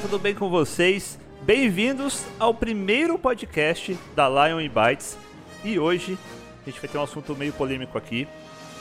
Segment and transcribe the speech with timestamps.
[0.00, 1.18] Tudo bem com vocês?
[1.42, 5.18] Bem-vindos ao primeiro podcast da Lion Bytes.
[5.64, 6.18] E hoje
[6.62, 8.28] a gente vai ter um assunto meio polêmico aqui.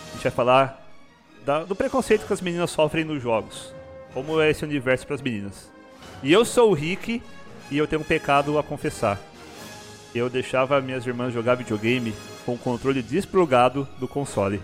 [0.10, 0.86] A gente vai falar
[1.46, 3.74] da- do preconceito que as meninas sofrem nos jogos.
[4.14, 5.72] Como é esse universo para as meninas.
[6.22, 7.22] E eu sou o Rick
[7.72, 9.20] e eu tenho um pecado a confessar.
[10.14, 12.14] Eu deixava minhas irmãs jogar videogame
[12.46, 14.62] com o controle desprogado do console.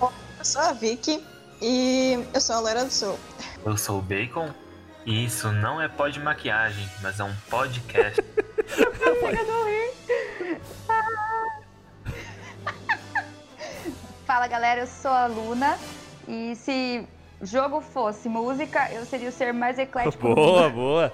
[0.00, 1.20] Eu sou a Vicky
[1.60, 3.18] e eu sou a Loira do Sul.
[3.66, 4.48] Eu sou o Bacon
[5.04, 8.22] e isso não é pó de maquiagem, mas é um podcast.
[14.28, 15.78] Fala galera, eu sou a Luna
[16.28, 17.02] e se
[17.40, 21.12] jogo fosse música, eu seria o ser mais eclético Boa, boa.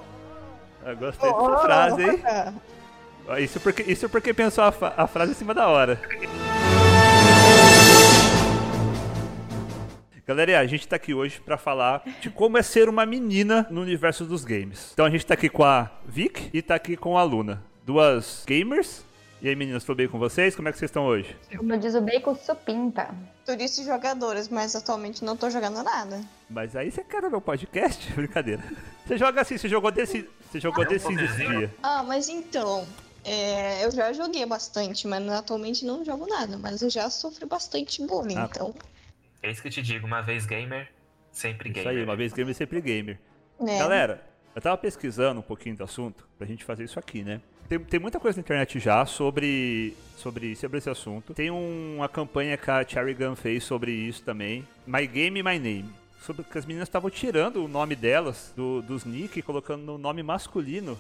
[0.85, 2.23] Eu gostei dessa frase, hein?
[3.39, 6.01] Isso porque, isso porque pensou a, a frase em cima da hora.
[10.27, 13.81] Galera, a gente tá aqui hoje pra falar de como é ser uma menina no
[13.81, 14.91] universo dos games.
[14.93, 17.63] Então a gente tá aqui com a Vic e tá aqui com a Luna.
[17.87, 19.05] Duas gamers.
[19.45, 20.57] E aí, meninas, tudo bem com vocês?
[20.57, 21.37] Como é que vocês estão hoje?
[21.55, 23.15] Como diz o Bacon, supimpa.
[23.45, 26.19] Turistas e jogadores, mas atualmente não tô jogando nada.
[26.49, 28.11] Mas aí você quer meu podcast?
[28.17, 28.65] Brincadeira.
[29.07, 30.27] Você joga assim, você jogou desse.
[30.51, 31.71] Você jogou É desse dia.
[31.83, 32.89] Ah, mas então,
[33.23, 36.57] é, eu já joguei bastante, mas atualmente não jogo nada.
[36.57, 38.49] Mas eu já sofri bastante bullying, Ah.
[38.51, 38.75] então,
[39.43, 40.89] É isso que eu te digo, uma vez gamer,
[41.31, 41.99] sempre Isso gamer.
[41.99, 43.21] aí, uma vez gamer, sempre gamer.
[43.61, 43.79] né?
[43.79, 44.25] Galera,
[44.57, 47.43] eu tava pesquisando um pouquinho do assunto pra gente fazer isso aqui, né?
[47.69, 51.33] Tem, tem muita coisa na internet já sobre, sobre, sobre esse assunto.
[51.33, 54.67] Tem um- uma campanha que a Cherry Gun fez sobre isso também.
[54.87, 55.87] My Game, My Name.
[56.23, 59.99] Sobre que as meninas estavam tirando o nome delas do, dos nick e colocando no
[59.99, 60.99] nome masculino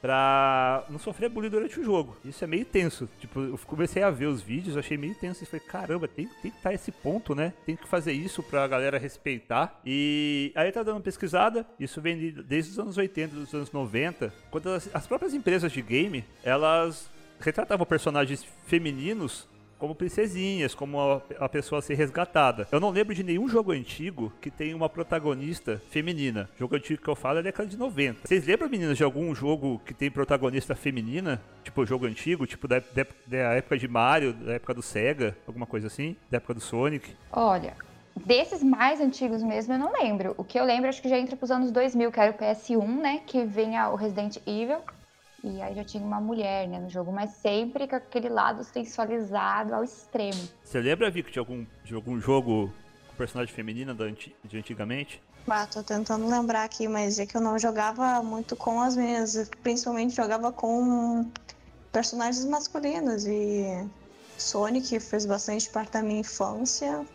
[0.00, 2.16] pra não sofrer bullying durante o jogo.
[2.24, 3.08] Isso é meio tenso.
[3.18, 5.42] Tipo, eu comecei a ver os vídeos, achei meio tenso.
[5.42, 7.52] E falei, caramba, tem, tem que estar esse ponto, né?
[7.66, 9.80] Tem que fazer isso pra galera respeitar.
[9.84, 11.66] E aí tá dando uma pesquisada.
[11.78, 14.32] Isso vem de- desde os anos 80, dos anos 90.
[14.50, 17.10] Quando as, as próprias empresas de game, elas
[17.40, 19.48] retratavam personagens femininos
[19.78, 22.66] como princesinhas, como a, a pessoa ser resgatada.
[22.72, 26.48] Eu não lembro de nenhum jogo antigo que tenha uma protagonista feminina.
[26.58, 28.26] Jogo antigo que eu falo é da década de 90.
[28.26, 31.40] Vocês lembram, meninas, de algum jogo que tem protagonista feminina?
[31.62, 35.66] Tipo jogo antigo, tipo da, da- da época de Mario, da época do Sega, alguma
[35.66, 36.16] coisa assim?
[36.30, 37.14] Da época do Sonic?
[37.32, 37.74] Olha,
[38.26, 40.34] desses mais antigos mesmo eu não lembro.
[40.36, 43.00] O que eu lembro acho que já entra pros anos 2000, que era o PS1,
[43.00, 43.20] né?
[43.26, 44.78] Que vinha o Resident Evil.
[45.42, 49.74] E aí já tinha uma mulher, né, no jogo, mas sempre com aquele lado sensualizado
[49.74, 50.48] ao extremo.
[50.64, 52.72] Você lembra, Vic, de algum, de algum jogo
[53.08, 55.22] com personagem feminina de antigamente?
[55.48, 59.48] Ah, tô tentando lembrar aqui, mas é que eu não jogava muito com as minhas.
[59.62, 61.30] Principalmente jogava com
[61.90, 63.24] personagens masculinos.
[63.24, 63.88] E
[64.36, 67.06] Sonic fez bastante parte da minha infância.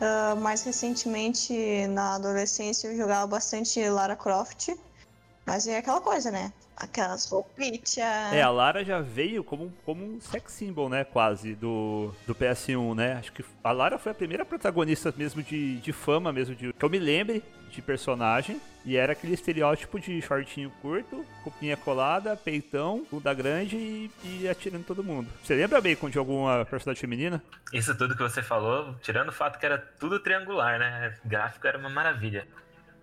[0.00, 4.70] Ah, mais recentemente, na adolescência, eu jogava bastante Lara Croft.
[5.46, 6.52] Mas é aquela coisa, né?
[6.80, 7.98] Aquelas roupitas.
[7.98, 12.34] É, a Lara já veio como, um- como um sex symbol, né, quase, do, do
[12.34, 13.12] PS1, né?
[13.14, 16.82] Acho que a Lara foi a primeira protagonista mesmo de, de fama, mesmo, de, que
[16.84, 18.60] eu me lembre de personagem.
[18.82, 24.84] E era aquele estereótipo de shortinho curto, roupinha colada, peitão, bunda grande e, e atirando
[24.84, 25.28] todo mundo.
[25.44, 27.42] Você lembra, Bacon, de alguma personagem feminina?
[27.74, 31.14] Isso tudo que você falou, tirando o fato que era tudo triangular, né?
[31.22, 32.48] O gráfico era uma maravilha.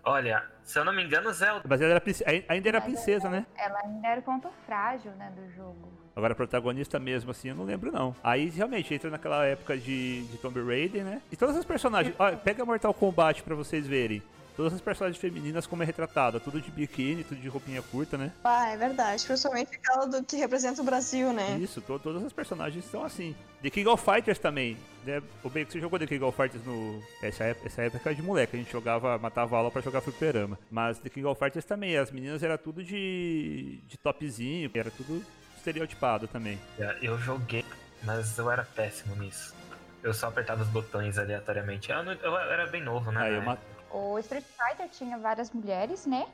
[0.08, 1.64] Olha, se eu não me engano, Zelda.
[1.68, 2.04] Mas ela era,
[2.48, 3.46] ainda era princesa, né?
[3.58, 5.92] Ela ainda era o ponto frágil, né, do jogo.
[6.16, 8.16] Agora, protagonista mesmo, assim, eu não lembro, não.
[8.24, 11.22] Aí, realmente, entra naquela época de, de Tomb Raider, né?
[11.30, 12.16] E todas as personagens...
[12.18, 14.24] Olha, pega Mortal Kombat pra vocês verem.
[14.58, 16.40] Todas as personagens femininas como é retratada.
[16.40, 18.32] Tudo de biquíni, tudo de roupinha curta, né?
[18.44, 19.24] Ah, é verdade.
[19.24, 21.58] Principalmente aquela do que representa o Brasil, né?
[21.62, 23.36] Isso, to- todas as personagens são assim.
[23.62, 24.76] The King of Fighters também.
[25.06, 25.22] Né?
[25.44, 27.00] O Bacon, você jogou The King of Fighters no...
[27.22, 28.56] Essa época, essa época era de moleque.
[28.56, 30.58] A gente jogava, matava aula pra jogar fliperama.
[30.72, 31.96] Mas The King of Fighters também.
[31.96, 34.72] As meninas era tudo de, de topzinho.
[34.74, 35.24] Era tudo
[35.56, 36.58] estereotipado também.
[37.02, 37.64] Eu joguei,
[38.04, 39.54] mas eu era péssimo nisso.
[40.02, 41.92] Eu só apertava os botões aleatoriamente.
[41.92, 43.22] Eu, não- eu era bem novo, né?
[43.22, 43.58] Aí na eu ma-.
[43.92, 46.26] O Street Fighter tinha várias mulheres, né?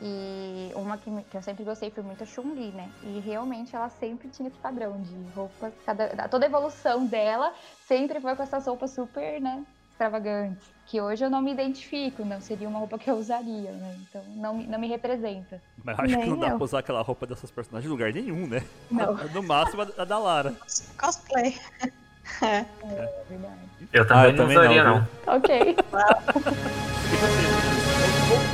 [0.00, 2.88] E uma que, que eu sempre gostei foi muito a Chun-Li, né?
[3.02, 5.72] E realmente ela sempre tinha esse padrão de roupas.
[5.84, 7.52] Cada, toda a evolução dela
[7.86, 9.64] sempre foi com essas roupas super, né?
[9.90, 13.96] extravagantes, que hoje eu não me identifico, não seria uma roupa que eu usaria, né?
[14.08, 15.60] Então não, me- não me representa.
[15.82, 16.56] Mas acho que Nem não dá eu.
[16.56, 18.64] pra usar aquela roupa dessas personagens em lugar nenhum, né?
[18.88, 19.14] Não.
[19.34, 20.54] No máximo a da Lara.
[20.96, 21.58] Cosplay.
[22.42, 22.64] É.
[22.86, 23.18] É.
[23.92, 25.08] Eu também, Ah, eu não também usaria, não, não.
[25.34, 25.76] Ok.
[27.10, 27.48] E vocês?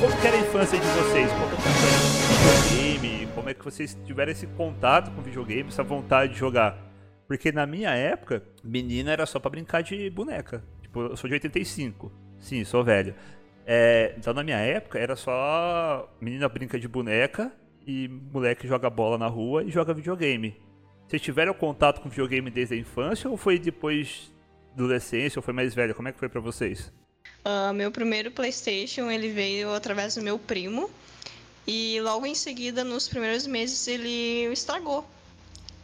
[0.00, 1.32] Como, que era a infância de vocês?
[1.32, 3.26] Como que foi videogame?
[3.34, 6.78] Como é que vocês tiveram esse contato com videogame, essa vontade de jogar?
[7.26, 10.62] Porque na minha época, menina era só pra brincar de boneca.
[10.82, 12.12] Tipo, eu sou de 85.
[12.38, 13.14] Sim, sou velho.
[13.66, 17.50] É, então na minha época era só menina brinca de boneca
[17.86, 20.54] e moleque joga bola na rua e joga videogame.
[21.08, 24.32] Vocês tiveram contato com videogame desde a infância ou foi depois
[24.74, 25.94] da adolescência ou foi mais velho?
[25.94, 26.92] Como é que foi pra vocês?
[27.44, 30.90] Ah, meu primeiro PlayStation ele veio através do meu primo
[31.66, 35.06] e logo em seguida, nos primeiros meses, ele estragou.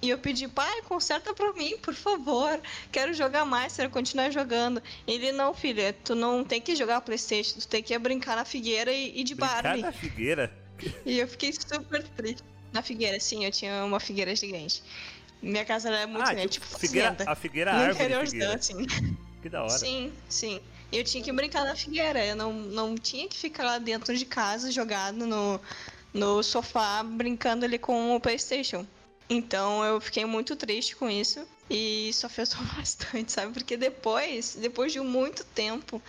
[0.03, 2.59] E eu pedi, pai, conserta pra mim, por favor.
[2.91, 4.83] Quero jogar mais, quero continuar jogando.
[5.07, 8.93] Ele, não, filha, tu não tem que jogar PlayStation, tu tem que brincar na figueira
[8.93, 9.83] e, e de Brincar Barbie.
[9.83, 10.53] na figueira?
[11.05, 12.43] E eu fiquei super triste.
[12.73, 14.83] Na figueira, sim, eu tinha uma figueira gigante.
[15.43, 18.31] Minha casa era muito ah, grande, tipo, tipo, figueira, a figueira No árvore de interiorzão,
[18.31, 18.55] figueira.
[18.55, 19.17] assim.
[19.43, 19.71] Que da hora.
[19.71, 20.61] Sim, sim.
[20.93, 22.25] Eu tinha que brincar na figueira.
[22.25, 25.61] Eu não, não tinha que ficar lá dentro de casa, jogado no,
[26.13, 28.87] no sofá, brincando ali com o PlayStation.
[29.29, 31.47] Então eu fiquei muito triste com isso.
[31.71, 33.53] E isso afetou bastante, sabe?
[33.53, 36.03] Porque depois, depois de muito tempo,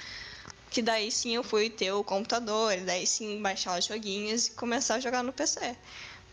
[0.69, 4.95] que daí sim eu fui ter o computador, daí sim baixar os joguinhos e começar
[4.95, 5.77] a jogar no PC.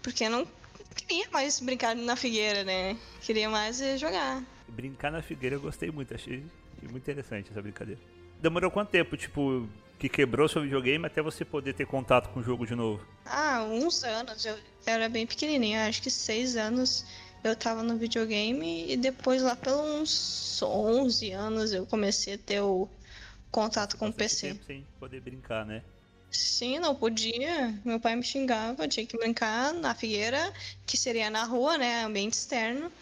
[0.08, 0.46] Porque eu não
[0.94, 2.96] queria mais brincar na figueira, né?
[3.20, 4.42] Queria mais eh, jogar.
[4.66, 6.42] Brincar na figueira eu gostei muito, achei
[6.82, 8.00] muito interessante essa brincadeira.
[8.40, 9.68] Demorou quanto tempo, tipo,
[9.98, 13.06] que quebrou seu videogame até você poder ter contato com o jogo de novo?
[13.26, 14.46] Ah, uns anos.
[14.46, 17.04] Eu era bem pequenininha, acho que seis anos
[17.44, 22.62] eu tava no videogame e depois lá pelos uns 11 anos eu comecei a ter
[22.62, 22.88] o
[23.50, 24.54] contato com o PC.
[24.54, 25.82] tempo sem poder brincar, né?
[26.30, 27.74] Sim, não podia.
[27.84, 30.52] Meu pai me xingava, eu tinha que brincar na figueira,
[30.86, 32.92] que seria na rua, né, ambiente externo,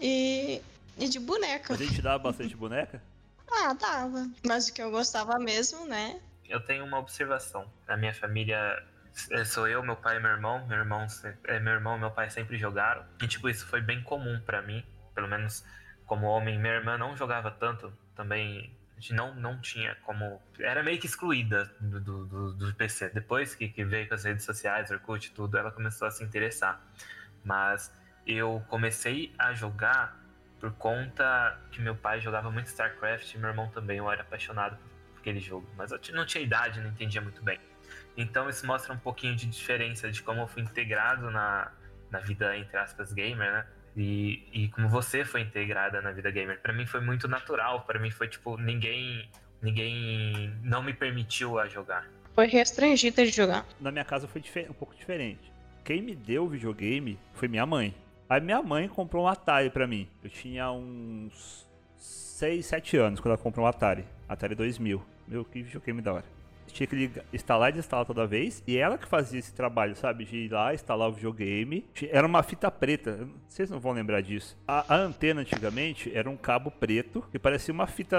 [0.00, 0.60] e,
[0.98, 1.74] e de boneca.
[1.74, 3.02] A gente dava bastante boneca?
[3.56, 4.28] Ah, dava.
[4.44, 6.18] Mas o que eu gostava mesmo, né?
[6.48, 7.70] Eu tenho uma observação.
[7.86, 8.82] Na minha família,
[9.30, 10.66] eh, sou eu, meu pai e meu irmão.
[10.66, 11.06] Meu irmão,
[11.44, 13.04] eh, meu irmão e meu pai sempre jogaram.
[13.22, 14.84] E, tipo, isso foi bem comum pra mim.
[15.14, 15.64] Pelo menos
[16.04, 16.58] como homem.
[16.58, 17.92] Minha irmã não jogava tanto.
[18.16, 20.40] Também a não, não tinha como...
[20.58, 23.10] Era meio que excluída do, do, do- PC.
[23.10, 26.22] Depois que, que veio com as redes sociais, Orkut e tudo, ela começou a se
[26.24, 26.80] interessar.
[27.44, 27.92] Mas
[28.26, 30.18] eu comecei a jogar
[30.58, 33.98] por conta que meu pai jogava muito StarCraft e meu irmão também.
[33.98, 34.78] Eu era apaixonado
[35.12, 37.58] por aquele jogo, mas eu não tinha idade, não entendia muito bem.
[38.16, 41.70] Então isso mostra um pouquinho de diferença de como eu fui integrado na,
[42.10, 43.66] na vida, entre aspas, gamer, né?
[43.96, 46.60] E, e como você foi integrada na vida gamer.
[46.60, 49.28] Pra mim foi muito natural, pra mim foi tipo, ninguém
[49.62, 52.06] ninguém não me permitiu a jogar.
[52.34, 53.66] Foi restringida de jogar.
[53.80, 55.52] Na minha casa foi um pouco diferente.
[55.84, 57.94] Quem me deu o videogame foi minha mãe.
[58.28, 60.08] Aí minha mãe comprou um Atari pra mim.
[60.22, 64.04] Eu tinha uns 6, 7 anos quando ela comprou um Atari.
[64.28, 65.04] Atari 2000.
[65.28, 66.24] Meu, que videogame da hora.
[66.74, 68.62] Tinha que ligar, instalar e desinstalar toda vez.
[68.66, 70.24] E ela que fazia esse trabalho, sabe?
[70.24, 71.86] De ir lá, instalar o videogame.
[72.10, 73.28] Era uma fita preta.
[73.48, 74.58] Vocês não vão lembrar disso.
[74.66, 78.16] A, a antena antigamente era um cabo preto que parecia uma fita.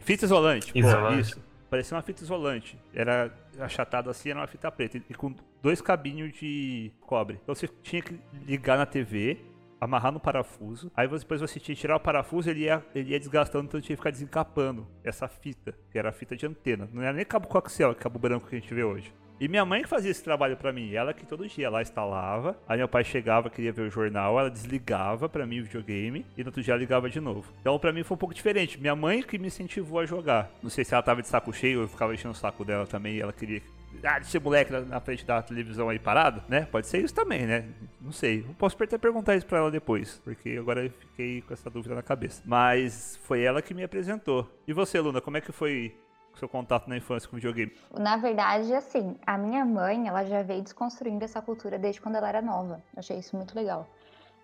[0.00, 0.72] Fita isolante.
[0.74, 1.20] pô, Isolante.
[1.20, 1.42] isso.
[1.70, 2.78] Parecia uma fita isolante.
[2.94, 4.98] Era achatado assim, era uma fita preta.
[4.98, 7.40] E com dois cabinhos de cobre.
[7.42, 8.14] Então você tinha que
[8.46, 9.38] ligar na TV,
[9.84, 10.90] amarrar no parafuso.
[10.96, 13.80] Aí você- depois você tinha que tirar o parafuso ele ia, ele ia desgastando, então
[13.80, 16.88] tinha que ficar desencapando essa fita, que era a fita de antena.
[16.92, 19.12] Não era nem cabo coaxial, é cabo branco que a gente vê hoje.
[19.40, 22.56] E minha mãe que fazia esse trabalho pra mim, ela que todo dia lá instalava.
[22.68, 26.42] Aí meu pai chegava, queria ver o jornal, ela desligava pra mim o videogame e
[26.44, 27.52] no outro dia ligava de novo.
[27.60, 28.80] Então pra mim foi um pouco diferente.
[28.80, 30.50] Minha mãe que me incentivou a jogar.
[30.62, 33.18] Não sei se ela tava de saco cheio, eu ficava enchendo o saco dela também
[33.18, 33.60] ela queria
[34.02, 36.66] ah, esse moleque na, frente da televisão aí parado, né?
[36.70, 37.68] Pode ser isso também, né?
[38.00, 38.44] Não sei.
[38.48, 41.94] Eu posso até perguntar isso pra ela depois, porque agora eu fiquei com essa dúvida
[41.94, 42.42] na cabeça.
[42.44, 44.50] Mas foi ela que me apresentou.
[44.66, 45.96] E você, Luna, como é que foi
[46.34, 47.72] o seu contato na infância com videogame?
[47.98, 52.28] Na verdade, assim, a minha mãe, ela já veio desconstruindo essa cultura desde quando ela
[52.28, 52.82] era nova.
[52.94, 53.88] Eu achei isso muito legal.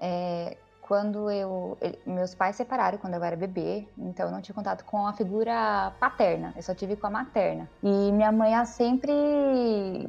[0.01, 0.57] É,
[0.91, 1.79] quando eu.
[2.05, 5.93] meus pais separaram quando eu era bebê, então eu não tinha contato com a figura
[6.01, 7.71] paterna, eu só tive com a materna.
[7.81, 9.13] E minha mãe, sempre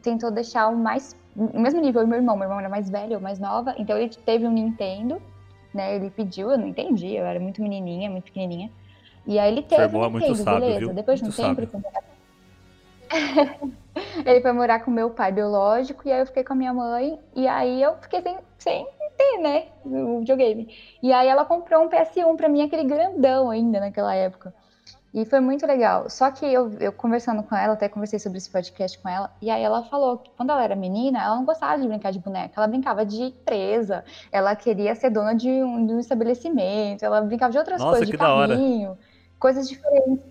[0.01, 1.15] tentou deixar o mais.
[1.35, 4.09] O mesmo nível, meu irmão, meu irmão era mais velho, eu mais nova, então ele
[4.09, 5.21] teve um Nintendo,
[5.71, 5.95] né?
[5.95, 8.71] Ele pediu, eu não entendi, eu era muito menininha, muito pequenininha.
[9.27, 10.79] E aí ele teve irmão é um muito Nintendo, sábio, beleza.
[10.79, 10.93] viu?
[10.95, 11.61] Depois de um Muito tempo, sábio.
[11.61, 12.03] ele foi morar
[14.25, 17.19] ele foi morar com meu pai biológico e aí eu fiquei com a minha mãe
[17.35, 20.73] e aí eu fiquei sem, sem ter, né, o videogame.
[21.01, 24.53] E aí ela comprou um PS1 pra mim, aquele grandão ainda naquela época.
[25.13, 26.09] E foi muito legal.
[26.09, 29.49] Só que eu, eu conversando com ela, até conversei sobre esse podcast com ela, e
[29.49, 32.53] aí ela falou que quando ela era menina, ela não gostava de brincar de boneca,
[32.55, 37.51] ela brincava de presa, ela queria ser dona de um, de um estabelecimento, ela brincava
[37.51, 38.97] de outras Nossa, coisas, de carrinho,
[39.37, 40.23] coisas diferentes.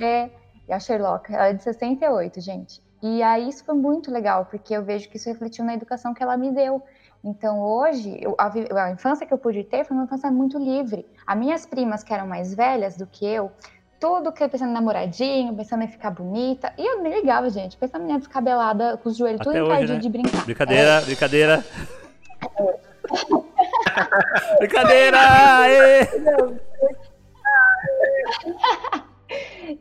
[0.00, 0.30] É,
[0.66, 2.82] e a Sherlock, ela é de 68, gente.
[3.00, 6.22] E aí isso foi muito legal, porque eu vejo que isso refletiu na educação que
[6.22, 6.82] ela me deu.
[7.24, 8.52] Então hoje, eu- a,
[8.84, 11.06] a infância que eu pude ter foi uma infância muito livre.
[11.26, 13.50] As minhas primas, que eram mais velhas do que eu,
[13.98, 16.70] tudo que pensando em namoradinho, pensando em ficar bonita.
[16.76, 17.78] E eu nem ligava, gente.
[17.78, 19.98] Pensando em minha descabelada, com os joelhos Até tudo encardido né?
[20.00, 20.44] de brincar.
[20.44, 21.64] Brincadeira, brincadeira.
[24.58, 25.18] brincadeira!
[25.18, 26.06] aê!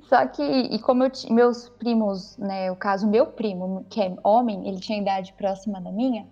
[0.08, 4.68] Só que, e como eu meus primos, né, o caso, meu primo, que é homem,
[4.68, 6.26] ele tinha idade próxima da minha,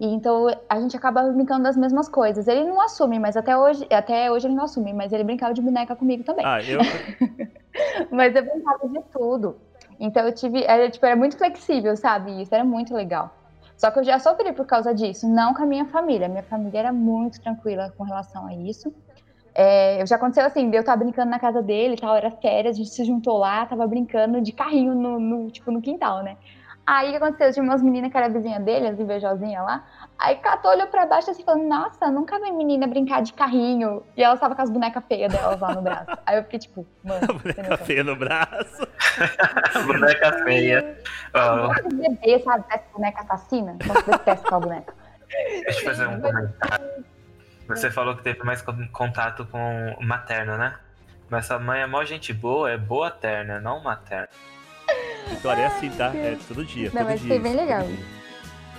[0.00, 2.48] e então a gente acabava brincando das mesmas coisas.
[2.48, 5.62] Ele não assume, mas até hoje, até hoje ele não assume, mas ele brincava de
[5.62, 6.44] boneca comigo também.
[6.44, 6.80] Ah, eu.
[8.10, 9.56] Mas eu brincava de tudo.
[9.98, 12.42] Então eu tive, era, tipo, era muito flexível, sabe?
[12.42, 13.34] Isso era muito legal.
[13.76, 16.28] Só que eu já sofri por causa disso, não com a minha família.
[16.28, 18.92] Minha família era muito tranquila com relação a isso.
[19.54, 22.78] É, já aconteceu assim, eu tava brincando na casa dele e tal, era férias, a
[22.78, 26.36] gente se juntou lá, tava brincando de carrinho no, no, tipo, no quintal, né?
[26.84, 27.52] Aí o que aconteceu?
[27.52, 29.84] Tinha umas meninas que era vizinha dele, as invejosinhas lá.
[30.18, 34.02] Aí catou, olhou pra baixo assim, falando, nossa, nunca vi menina brincar de carrinho.
[34.16, 36.10] E ela tava com as bonecas feias delas lá no braço.
[36.26, 38.86] Aí eu fiquei tipo, mano, boneca não feia no braço.
[39.86, 40.98] Boneca feia.
[41.34, 42.64] Ó, Aquele bebê, sabe?
[42.68, 43.76] Parece boneca assassina.
[43.82, 44.94] Você detesta aquela boneca.
[45.28, 47.04] deixa eu fazer um comentário.
[47.68, 50.74] Você falou que teve mais con- contato com o materno, né?
[51.30, 54.28] Mas sua mãe é mó gente boa, é boa terna, não materna.
[55.28, 56.14] Vitória é assim, tá?
[56.14, 56.90] É todo dia.
[56.92, 57.86] Não, todo mas dia foi bem todo legal.
[57.86, 57.98] dia.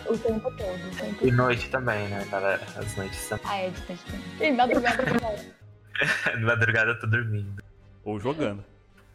[0.06, 0.88] O tempo todo.
[0.88, 2.62] O tempo E noite também, né, galera?
[2.76, 3.46] As noites também.
[3.48, 4.50] Ah, é distante também.
[4.50, 5.54] E madrugada também.
[6.38, 7.64] De madrugada eu tô dormindo.
[8.04, 8.64] Ou jogando.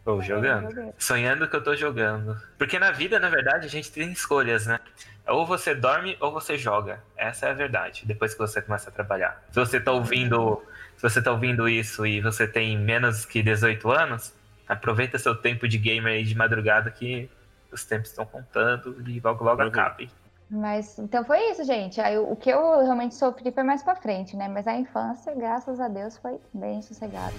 [0.07, 0.71] Ou jogando.
[0.71, 0.95] jogando.
[0.99, 2.41] Sonhando que eu tô jogando.
[2.57, 4.81] Porque na vida, na verdade, a gente tem escolhas, né?
[5.27, 7.03] Ou você dorme ou você joga.
[7.15, 8.07] Essa é a verdade.
[8.07, 9.45] Depois que você começa a trabalhar.
[9.51, 10.63] Se você tá ouvindo,
[10.97, 14.33] se você tá ouvindo isso e você tem menos que 18 anos,
[14.69, 17.31] aproveita seu tempo de gamer aí de madrugada que
[17.73, 19.81] os tempos estão contando e logo logo Aproveita.
[19.81, 20.03] acaba.
[20.03, 20.11] hein?
[20.51, 22.01] Mas então foi isso, gente.
[22.01, 24.49] Aí, o que eu realmente sofri foi mais pra frente, né?
[24.49, 27.35] Mas a infância, graças a Deus, foi bem sossegada.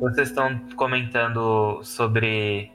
[0.00, 2.72] Vocês estão comentando sobre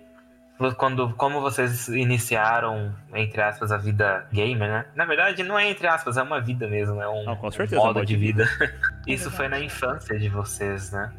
[0.77, 4.85] quando, como vocês iniciaram, entre aspas, a vida gamer, né?
[4.95, 7.75] Na verdade, não é entre aspas, é uma vida mesmo, é um, Não, com certeza,
[7.75, 8.47] é um modo modo de vida.
[9.05, 11.11] Isso foi na infância de vocês, né?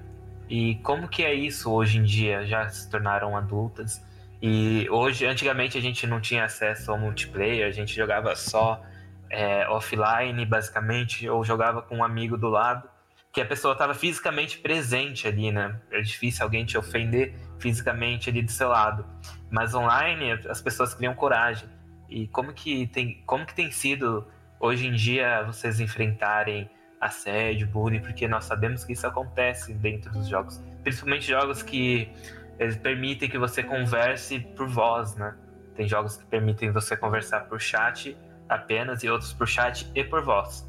[0.49, 2.47] E como que é isso hoje em dia?
[2.47, 4.01] Já se tornaram adultas?
[4.41, 8.81] E hoje, antigamente a gente não tinha acesso ao multiplayer, a gente jogava só
[9.29, 12.89] é, offline, basicamente, ou jogava com um amigo do lado,
[13.37, 15.79] que a pessoa estava fisicamente presente ali, né?
[15.91, 19.05] É difícil alguém te ofender fisicamente ali do seu lado.
[19.51, 21.69] Mas online as pessoas criam coragem.
[22.09, 24.27] E como que tem, como que tem sido
[24.59, 30.27] hoje em dia vocês enfrentarem assédio, bullying, porque nós sabemos que isso acontece dentro dos
[30.29, 32.11] jogos, principalmente jogos que
[32.59, 35.37] eles permitem que você converse por voz, né?
[35.75, 38.17] Tem jogos que permitem você conversar por chat
[38.49, 40.67] apenas e outros por chat e por voz.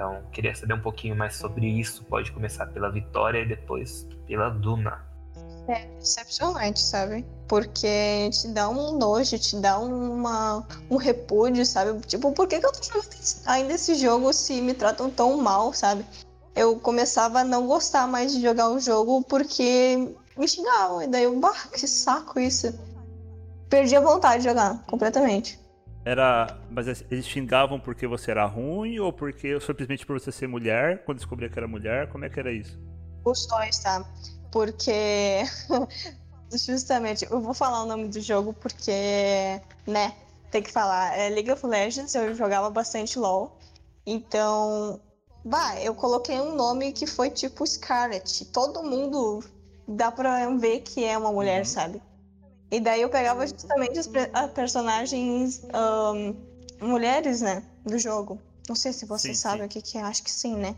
[0.00, 2.02] Então, queria saber um pouquinho mais sobre isso.
[2.04, 4.98] Pode começar pela Vitória e depois pela Duna.
[5.68, 7.26] É decepcionante, sabe?
[7.46, 12.00] Porque te dá um nojo, te dá uma, um repúdio, sabe?
[12.06, 13.10] Tipo, por que, que eu tô jogando
[13.44, 16.02] ainda esse jogo se me tratam tão mal, sabe?
[16.56, 21.02] Eu começava a não gostar mais de jogar o jogo porque me xingavam.
[21.02, 22.72] E daí eu, bah, que saco isso.
[23.68, 25.59] Perdi a vontade de jogar completamente.
[26.04, 26.58] Era.
[26.70, 31.18] Mas eles xingavam porque você era ruim ou porque simplesmente por você ser mulher, quando
[31.18, 32.08] descobria que era mulher?
[32.08, 32.78] Como é que era isso?
[33.24, 34.04] Os dois, tá?
[34.50, 35.42] Porque.
[36.52, 40.14] Justamente, eu vou falar o nome do jogo porque, né,
[40.50, 41.16] tem que falar.
[41.16, 43.56] É League of Legends, eu jogava bastante LOL.
[44.04, 45.00] Então,
[45.44, 48.46] bah, eu coloquei um nome que foi tipo Scarlet.
[48.46, 49.44] Todo mundo
[49.86, 51.64] dá pra ver que é uma mulher, Uhum.
[51.64, 52.02] sabe?
[52.70, 56.34] E daí eu pegava justamente as pre- a personagens ahn,
[56.80, 58.38] mulheres, né, do jogo.
[58.68, 59.64] Não sei se você Sim, sabe sim.
[59.66, 60.74] o que que é, acho que sim, né?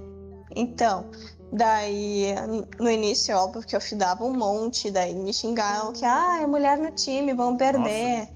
[0.57, 1.11] Então,
[1.53, 2.35] daí
[2.81, 6.79] no início, óbvio que eu fidava um monte, daí me xingavam que, ah, é mulher
[6.79, 8.29] no time, vão perder.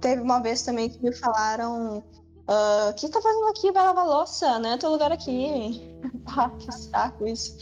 [0.00, 2.02] Teve uma vez também que me falaram,
[2.46, 3.72] "Ah, o que tá fazendo aqui?
[3.72, 4.76] Vai lavar louça, né?
[4.78, 5.80] Teu lugar aqui.
[6.26, 7.56] ah, que saco isso.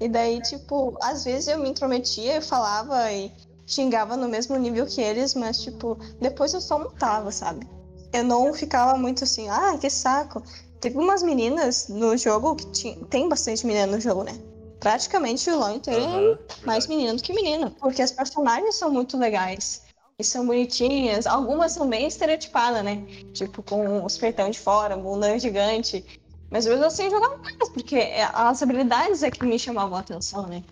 [0.00, 3.32] E daí, tipo, às vezes eu me intrometia, eu falava e
[3.66, 7.66] xingava no mesmo nível que eles, mas, tipo, depois eu só montava, sabe?
[8.12, 10.42] Eu não ficava muito assim, ah, que saco.
[10.80, 14.32] Teve umas meninas no jogo que tinha, tem bastante menina no jogo, né?
[14.78, 17.70] Praticamente o LoL inteiro Aham, é mais menino do que menina.
[17.80, 19.82] Porque as personagens são muito legais.
[20.18, 21.26] E são bonitinhas.
[21.26, 23.04] Algumas são bem estereotipadas, né?
[23.32, 26.04] Tipo, com os peitão de fora, bunda gigante.
[26.50, 27.96] Mas mesmo assim eu jogava mais, porque
[28.32, 30.62] as habilidades é que me chamavam a atenção, né?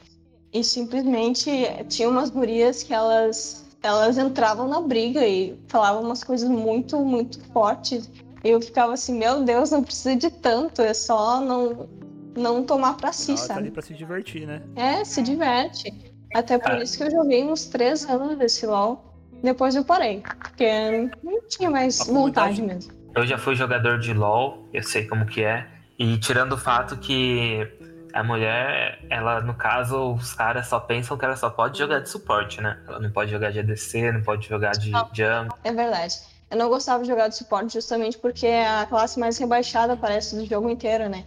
[0.54, 1.50] E simplesmente
[1.88, 7.42] tinha umas gurias que elas, elas entravam na briga e falavam umas coisas muito, muito
[7.52, 8.08] fortes.
[8.44, 11.88] E eu ficava assim, meu Deus, não precisa de tanto, é só não,
[12.36, 13.70] não tomar pra si, Ela tá ali sabe?
[13.72, 14.62] pra se divertir, né?
[14.76, 15.92] É, se diverte.
[16.32, 16.82] Até por Ah.
[16.82, 19.12] isso que eu joguei uns três anos desse LoL.
[19.42, 22.92] Depois eu parei, porque não tinha mais vontade mesmo.
[23.14, 25.66] Eu já fui jogador de LoL, eu sei como que é.
[25.98, 27.66] E tirando o fato que
[28.14, 32.08] a mulher, ela, no caso, os caras só pensam que ela só pode jogar de
[32.08, 32.78] suporte, né?
[32.86, 35.56] Ela não pode jogar de ADC, não pode jogar de jungle.
[35.64, 36.14] É verdade.
[36.50, 40.36] Eu não gostava de jogar de suporte justamente porque é a classe mais rebaixada parece
[40.36, 41.24] do jogo inteiro, né?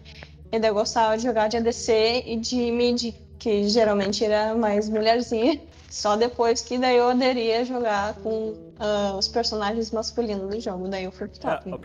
[0.51, 4.87] E daí eu gostava de jogar de ADC e de mid, que geralmente era mais
[4.87, 5.59] mulherzinha.
[5.89, 10.87] Só depois que daí eu aderia a jogar com ah, os personagens masculinos do jogo.
[10.87, 11.73] Daí eu fui pro É, top.
[11.73, 11.77] a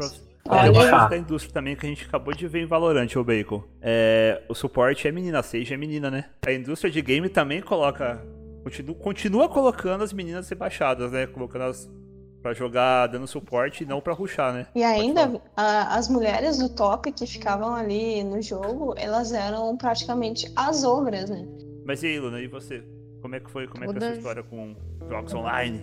[0.45, 1.11] eu de gosto fato.
[1.11, 3.63] da indústria também que a gente acabou de ver em Valorant, ô Bacon.
[3.81, 6.27] É, o suporte é menina, a Sage é menina, né?
[6.47, 8.21] A indústria de game também coloca.
[8.65, 11.27] Continua, continua colocando as meninas rebaixadas, né?
[11.27, 11.91] Colocando as
[12.43, 14.67] pra jogar dando suporte e não pra ruxar, né?
[14.75, 20.51] E ainda a- as mulheres do top que ficavam ali no jogo, elas eram praticamente
[20.57, 21.47] as ogras, né?
[21.85, 22.83] Mas e aí, Luna, e você?
[23.21, 23.69] Como é que foi?
[23.69, 24.75] Como é que é a sua Todas- história com
[25.09, 25.81] jogos online?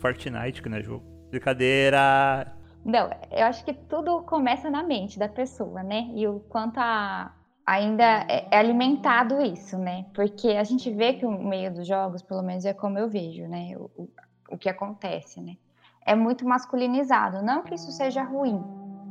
[0.00, 1.04] Fortnite, que não é jogo.
[1.30, 2.46] Brincadeira!
[2.84, 6.10] Não, eu acho que tudo começa na mente da pessoa, né?
[6.14, 7.32] E o quanto a,
[7.64, 10.06] ainda é, é alimentado isso, né?
[10.14, 13.46] Porque a gente vê que o meio dos jogos, pelo menos é como eu vejo,
[13.46, 13.76] né?
[13.76, 14.08] O, o,
[14.50, 15.56] o que acontece, né?
[16.04, 17.42] É muito masculinizado.
[17.42, 18.60] Não que isso seja ruim,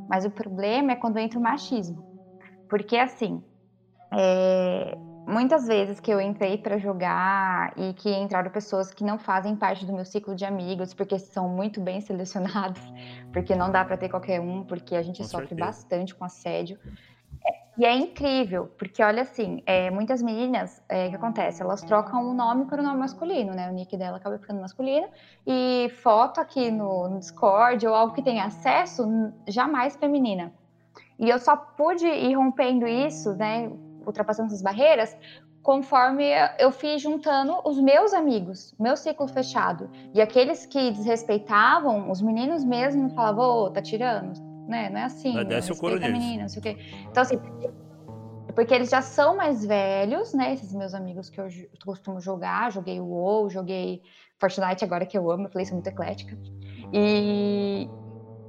[0.08, 2.04] mas o problema é quando entra o machismo.
[2.68, 3.42] Porque, assim,
[4.12, 9.56] é, muitas vezes que eu entrei para jogar e que entraram pessoas que não fazem
[9.56, 12.80] parte do meu ciclo de amigos, porque são muito bem selecionados,
[13.32, 15.66] porque não dá para ter qualquer um, porque a gente Com sofre certeza.
[15.66, 16.78] bastante com assédio.
[17.44, 21.62] É, E é incrível, porque olha assim, é, muitas meninas, é, o que acontece?
[21.62, 23.70] Elas trocam o nome por um nome masculino, né?
[23.70, 25.08] O nick dela acaba ficando masculino,
[25.46, 29.04] e foto aqui no, no Discord ou algo que tem acesso,
[29.48, 30.52] jamais feminina.
[31.18, 33.70] E eu só pude ir rompendo isso, né?
[34.06, 35.16] Ultrapassando essas barreiras,
[35.62, 39.88] conforme eu fui juntando os meus amigos, meu ciclo fechado.
[40.12, 44.32] E aqueles que desrespeitavam, os meninos mesmo falavam, ô, tá tirando,
[44.68, 44.90] né?
[44.90, 45.44] Não é assim, né?
[45.44, 46.18] desce o couro neles.
[46.18, 46.76] menina, não sei o quê.
[47.08, 47.38] Então, assim,
[48.54, 50.52] porque eles já são mais velhos, né?
[50.52, 51.48] Esses meus amigos que eu
[51.84, 54.02] costumo jogar, joguei o WoW, joguei
[54.38, 56.36] Fortnite agora que eu amo, eu falei isso muito eclética.
[56.92, 57.88] E,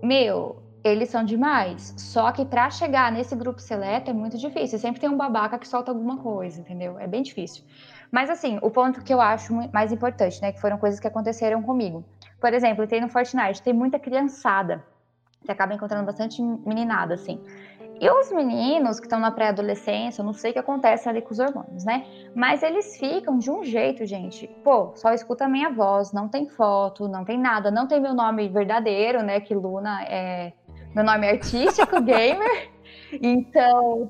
[0.01, 1.93] meu, eles são demais.
[1.97, 4.77] Só que pra chegar nesse grupo seleto é muito difícil.
[4.77, 6.99] Sempre tem um babaca que solta alguma coisa, entendeu?
[6.99, 7.63] É bem difícil.
[8.11, 10.51] Mas assim, o ponto que eu acho mais importante, né?
[10.51, 12.03] Que foram coisas que aconteceram comigo.
[12.39, 14.83] Por exemplo, tem no Fortnite, tem muita criançada.
[15.41, 17.41] Você acaba encontrando bastante meninada, assim.
[17.99, 21.31] E os meninos que estão na pré-adolescência, eu não sei o que acontece ali com
[21.31, 22.05] os hormônios, né?
[22.35, 24.47] Mas eles ficam de um jeito, gente.
[24.63, 28.13] Pô, só escuta a minha voz, não tem foto, não tem nada, não tem meu
[28.13, 29.39] nome verdadeiro, né?
[29.39, 30.51] Que Luna é
[30.93, 32.71] meu nome artístico, gamer.
[33.21, 34.09] Então,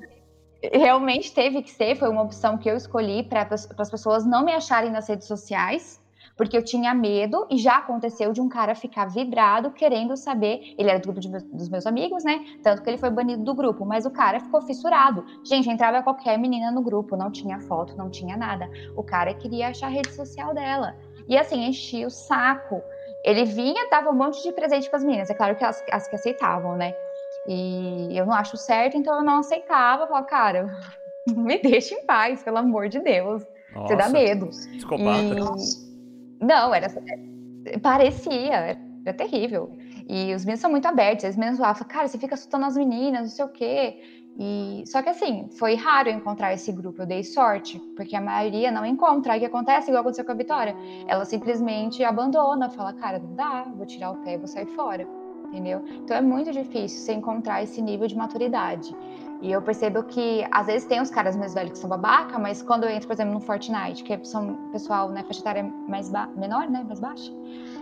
[0.72, 4.52] realmente teve que ser, foi uma opção que eu escolhi para as pessoas não me
[4.52, 6.02] acharem nas redes sociais,
[6.36, 10.74] porque eu tinha medo e já aconteceu de um cara ficar vidrado querendo saber.
[10.76, 11.20] Ele era do grupo
[11.52, 12.44] dos meus amigos, né?
[12.62, 15.24] Tanto que ele foi banido do grupo, mas o cara ficou fissurado.
[15.44, 18.68] Gente, entrava qualquer menina no grupo, não tinha foto, não tinha nada.
[18.96, 20.96] O cara queria achar a rede social dela.
[21.28, 22.82] E assim, enchia o saco.
[23.24, 25.30] Ele vinha, dava um monte de presente para as meninas.
[25.30, 26.94] É claro que as, as que aceitavam, né?
[27.46, 30.06] E eu não acho certo, então eu não aceitava.
[30.06, 30.66] Falava, cara,
[31.26, 33.42] me deixa em paz, pelo amor de Deus.
[33.72, 34.46] Você dá Nossa, medo.
[34.48, 35.34] Psicopata.
[35.34, 36.88] E- Não, era.
[37.82, 39.76] Parecia, era, terrível.
[40.06, 43.22] E os meninos são muito abertos, eles mesmos falavam, cara, você fica assustando as meninas,
[43.22, 44.02] não sei o quê.
[44.38, 44.82] E...
[44.86, 48.84] Só que assim, foi raro encontrar esse grupo, eu dei sorte, porque a maioria não
[48.84, 49.32] encontra.
[49.32, 53.34] Aí o que acontece, igual aconteceu com a Vitória, ela simplesmente abandona, fala, cara, não
[53.34, 55.06] dá, vou tirar o pé e vou sair fora.
[55.46, 55.84] Entendeu?
[55.86, 58.94] Então é muito difícil você encontrar esse nível de maturidade.
[59.40, 62.62] E eu percebo que às vezes tem os caras mais velhos que são babaca, mas
[62.62, 66.68] quando eu entro, por exemplo, no Fortnite, que são pessoal, né, faixa etária mais menor,
[66.68, 67.30] né, mais baixa,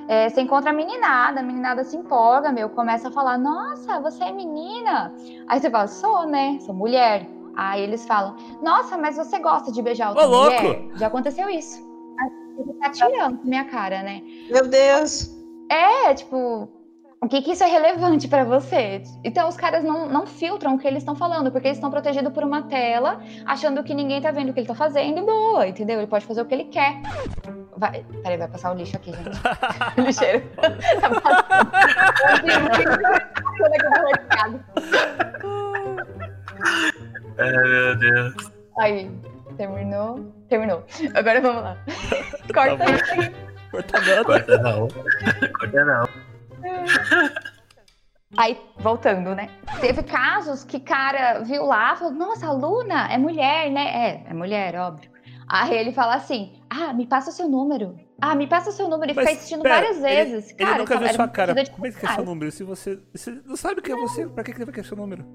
[0.08, 4.24] é, você encontra a meninada, a meninada se empolga, meu, começa a falar, nossa, você
[4.24, 5.12] é menina?
[5.48, 7.28] Aí você fala, sou, né, sou mulher.
[7.54, 10.62] Aí eles falam, nossa, mas você gosta de beijar outra Ô, louco!
[10.62, 10.88] mulher?
[10.96, 11.82] Já aconteceu isso.
[12.58, 14.22] ele tá tirando com minha cara, né?
[14.50, 15.30] Meu Deus.
[15.70, 16.68] É, tipo,
[17.22, 19.00] o que, que isso é relevante pra você?
[19.22, 22.32] Então os caras não, não filtram o que eles estão falando, porque eles estão protegidos
[22.32, 25.68] por uma tela, achando que ninguém tá vendo o que ele tá fazendo e boa,
[25.68, 25.98] entendeu?
[25.98, 27.00] Ele pode fazer o que ele quer.
[27.76, 29.30] Vai, peraí, vai passar o lixo aqui, gente.
[30.04, 30.42] Lixeiro.
[31.00, 31.72] tá passando.
[37.38, 38.34] Ai, meu Deus.
[38.78, 39.10] Aí,
[39.56, 40.32] terminou.
[40.48, 40.84] Terminou.
[41.14, 41.76] Agora vamos lá.
[42.52, 42.92] Corta Tá bom.
[42.94, 43.34] isso aí.
[43.70, 44.24] Corta nada.
[44.24, 44.88] Corta não.
[45.58, 46.08] Corta não.
[48.36, 49.50] Aí, voltando, né?
[49.80, 53.84] Teve casos que cara viu lá, falou, nossa, a Luna é mulher, né?
[53.84, 55.10] É, é mulher, óbvio.
[55.46, 57.94] Aí ele fala assim, ah, me passa seu número.
[58.18, 59.12] Ah, me passa seu número.
[59.12, 60.50] E Mas, fica insistindo pera, várias ele- vezes.
[60.50, 61.54] Ele cara, nunca isso viu era sua cara.
[61.72, 62.50] Como é que é seu número?
[62.50, 64.96] Se você, você não sabe quem é você, pra que que ele vai querer seu
[64.96, 65.26] número?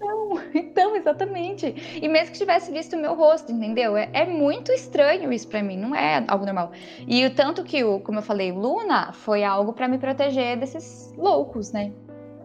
[0.54, 1.74] Então, exatamente.
[2.00, 3.96] E mesmo que tivesse visto o meu rosto, entendeu?
[3.96, 6.72] É, é muito estranho isso pra mim, não é algo normal.
[7.06, 11.12] E o tanto que, o, como eu falei, Luna foi algo pra me proteger desses
[11.16, 11.92] loucos, né?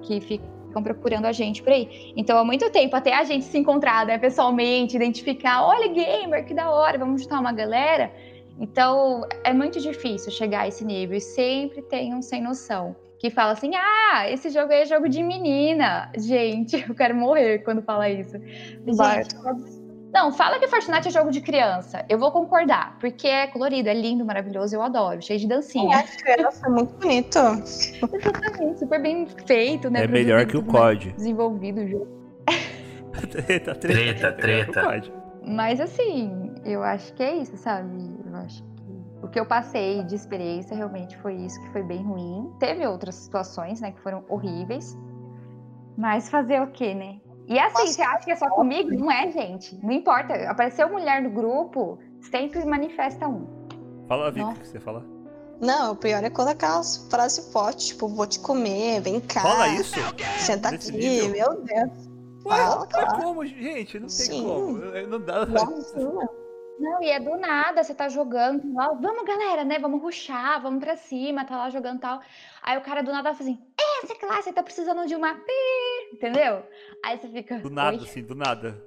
[0.02, 2.14] Que ficam procurando a gente por aí.
[2.16, 6.54] Então, há muito tempo, até a gente se encontrar, né, pessoalmente, identificar, olha, gamer, que
[6.54, 8.12] da hora, vamos juntar uma galera.
[8.60, 11.18] Então, é muito difícil chegar a esse nível.
[11.18, 15.08] E sempre tem um sem noção que fala assim: ah, esse jogo aí é jogo
[15.08, 16.12] de menina.
[16.18, 18.38] Gente, eu quero morrer quando fala isso.
[18.38, 19.36] Gente,
[20.14, 22.06] não, fala que Fortnite é jogo de criança.
[22.10, 26.00] Eu vou concordar, porque é colorido, é lindo, maravilhoso, eu adoro, cheio de dancinha.
[26.00, 27.40] É, criança, muito bonito.
[27.40, 30.04] Exatamente, super bem feito, né?
[30.04, 31.14] É melhor que o COD.
[31.14, 32.08] Desenvolvido o jogo.
[33.32, 35.04] treta, Treta, É melhor que o treta.
[35.46, 37.90] Mas assim, eu acho que é isso, sabe?
[38.26, 38.73] Eu acho que
[39.24, 42.54] o que eu passei de experiência realmente foi isso, que foi bem ruim.
[42.60, 44.98] Teve outras situações, né, que foram horríveis.
[45.98, 47.22] Mas fazer o quê, né?
[47.48, 48.92] E assim, Nossa, você acha que é só comigo?
[48.94, 49.80] Não é, gente.
[49.82, 50.34] Não importa.
[50.50, 53.48] Apareceu mulher no grupo, sempre manifesta um.
[54.08, 55.06] Fala, Vic, o que você fala?
[55.62, 59.42] Não, o pior é quando aquelas frases fortes, tipo, vou te comer, vem cá.
[59.42, 59.96] Fala isso?
[60.40, 61.32] Senta aqui, nível?
[61.32, 62.10] meu Deus.
[62.46, 64.44] Ué, Fala, não tem como, gente, não tem Sim.
[64.44, 64.78] como.
[65.08, 65.46] Não dá.
[65.46, 66.43] Nossa, não.
[66.84, 69.80] Não, e é do nada, você tá jogando, lá, vamos galera, né?
[69.80, 72.20] Vamos ruxar, vamos pra cima, tá lá jogando tal.
[72.62, 76.14] Aí o cara do nada fala assim, é, lá, você tá precisando de uma pi,
[76.14, 76.62] entendeu?
[77.06, 77.60] Aí você fica.
[77.60, 78.84] Do nada, "Oi?" assim, do nada.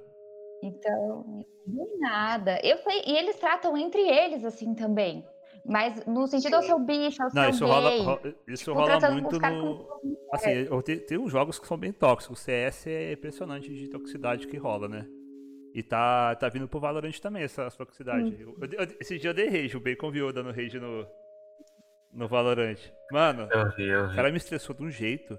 [0.63, 2.59] Então, do nada.
[2.63, 5.25] Eu sei, e eles tratam entre eles assim também.
[5.65, 7.73] Mas no sentido ao seu bicho, ao Não, seu isso gay.
[7.73, 9.87] rola, ro- isso tipo, rola muito no.
[10.31, 12.39] Assim, eu te- tem uns jogos que são bem tóxicos.
[12.39, 15.05] O CS é impressionante de toxicidade que rola, né?
[15.77, 18.43] E tá, tá vindo pro Valorant também essa toxicidade.
[18.43, 18.55] Hum.
[18.59, 21.07] Eu- eu- esse dia eu dei rage, o Bacon viu dando rage no,
[22.11, 22.79] no Valorant.
[23.11, 24.15] Mano, Eu vi, eu o vi.
[24.15, 25.37] cara me estressou de um jeito.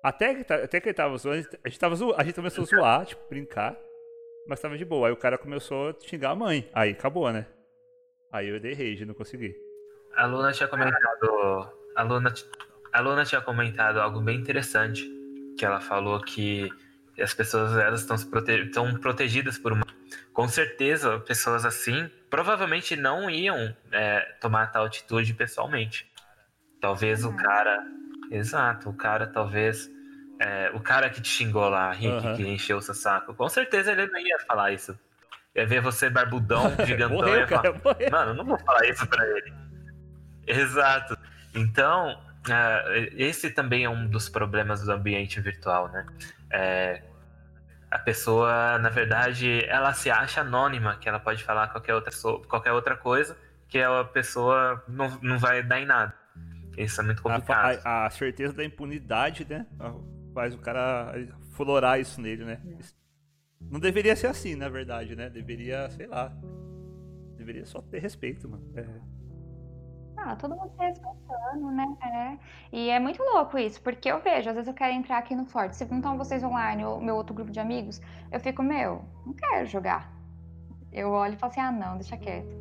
[0.00, 2.22] Até que, tá- até que ele tava zoando, a gente- a gente, tava zo- a
[2.22, 3.76] gente começou a zoar, tipo, brincar.
[4.46, 5.08] Mas tava de boa.
[5.08, 6.70] Aí o cara começou a xingar a mãe.
[6.72, 7.46] Aí acabou, né?
[8.32, 9.54] Aí eu dei rage, não consegui.
[10.16, 11.68] A Luna tinha comentado.
[11.96, 12.32] A Luna,
[12.92, 15.04] a Luna tinha comentado algo bem interessante.
[15.58, 16.68] Que ela falou que
[17.22, 19.86] as pessoas elas estão se prote, estão protegidas por uma.
[20.32, 26.10] Com certeza, pessoas assim provavelmente não iam é, tomar tal atitude pessoalmente.
[26.80, 27.84] Talvez o cara.
[28.30, 29.90] Exato, o cara talvez.
[30.40, 32.36] é, o cara que te xingou lá, Rick, Aham.
[32.36, 34.98] que encheu o seu saco, com certeza ele não ia falar isso.
[35.54, 38.10] Ia ver você barbudão, gigantão, e Morreu, ia falar, cara.
[38.10, 39.52] Mano, eu não vou falar isso pra ele.
[40.46, 41.18] Exato.
[41.54, 42.84] Então, ah,
[43.16, 46.06] esse também é um dos problemas do ambiente virtual, né?
[46.50, 47.02] É,
[47.90, 52.12] a pessoa, na verdade, ela se acha anônima, que ela pode falar qualquer outra,
[52.48, 53.36] qualquer outra coisa,
[53.68, 56.14] que a pessoa não, não vai dar em nada.
[56.76, 57.80] Isso é muito A, complicado.
[57.84, 59.66] a- a certeza da impunidade, né?
[60.32, 61.12] Faz o cara
[61.52, 62.60] florar isso nele, né?
[62.78, 62.94] Isso-
[63.60, 65.28] Não deveria ser assim, na verdade, né?
[65.28, 66.32] Deveria, sei lá.
[67.36, 68.64] Deveria só ter respeito, mano.
[68.74, 68.84] É.
[70.22, 71.96] Ah, todo mundo se respeitando, né?
[72.02, 72.38] É.
[72.76, 75.46] E é muito louco isso, porque eu vejo, às vezes eu quero entrar aqui no
[75.46, 75.76] Forte.
[75.76, 79.32] Se não estão vocês online ou meu outro grupo de amigos, eu fico, meu, não
[79.32, 80.12] quero jogar.
[80.92, 82.54] Eu olho e falo assim, ah, não, deixa quieto.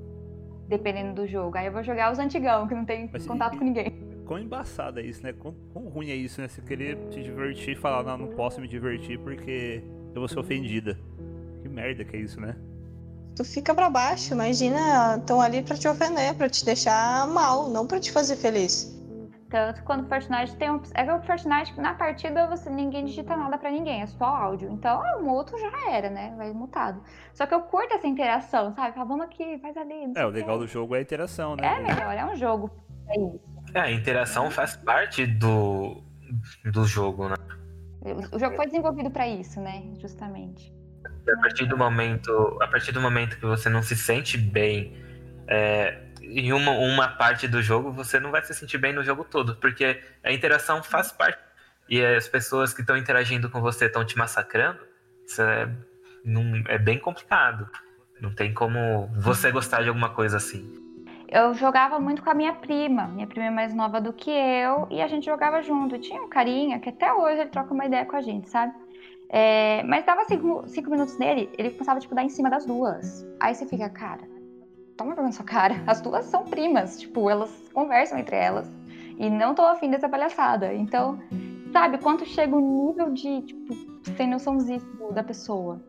[0.68, 1.58] Dependendo do jogo.
[1.58, 4.08] Aí eu vou jogar os antigão, que não tem Mas contato e- com ninguém.
[4.26, 5.34] Quão embaçado é isso, né?
[5.34, 6.48] Quão, quão ruim é isso, né?
[6.48, 10.38] Você querer se divertir e falar, não, não posso me divertir porque eu vou ser
[10.40, 10.98] ofendida.
[11.64, 12.56] Que merda que é isso, né?
[13.36, 17.88] Tu fica pra baixo, imagina, estão ali pra te ofender, pra te deixar mal, não
[17.88, 19.00] pra te fazer feliz.
[19.50, 20.80] Tanto quando o Fortnite tem um.
[20.94, 24.70] É que o Fortnite, na partida, você, ninguém digita nada pra ninguém, é só áudio.
[24.72, 26.36] Então, o muto já era, né?
[26.38, 27.02] Vai mutado.
[27.34, 28.94] Só que eu curto essa interação, sabe?
[28.94, 30.12] Fala, vamos aqui, faz ali.
[30.16, 31.66] É, o legal do jogo é a interação, né?
[31.66, 32.70] É melhor, é um jogo.
[33.08, 33.40] É isso.
[33.74, 36.04] É, a interação faz parte do,
[36.72, 37.36] do jogo, né?
[38.32, 39.84] O jogo foi desenvolvido pra isso, né?
[40.00, 40.72] Justamente.
[41.28, 44.98] A partir do momento, a partir do momento que você não se sente bem,
[45.48, 49.24] é, em uma, uma parte do jogo, você não vai se sentir bem no jogo
[49.24, 51.40] todo, porque a interação faz parte.
[51.90, 54.80] E as pessoas que estão interagindo com você estão te massacrando,
[55.26, 55.68] isso é,
[56.24, 57.68] não, é bem complicado.
[58.22, 60.72] Não tem como você gostar de alguma coisa assim.
[61.28, 63.08] Eu jogava muito com a minha prima.
[63.08, 66.00] Minha prima é mais nova do que eu e a gente jogava junto.
[66.00, 68.74] Tinha um carinha que até hoje ele troca uma ideia com a gente, sabe?
[69.30, 73.26] É, mas dava cinco, cinco minutos nele, ele começava tipo, dar em cima das duas.
[73.40, 74.22] Aí você fica, cara,
[74.98, 75.76] toma vergonha na sua cara.
[75.88, 78.70] As duas são primas, tipo, elas conversam entre elas.
[79.18, 80.74] E não tô afim dessa palhaçada.
[80.74, 81.20] Então,
[81.72, 83.74] sabe, quanto chega o nível de, tipo,
[84.18, 84.82] sem noçãozinho
[85.14, 85.82] da pessoa.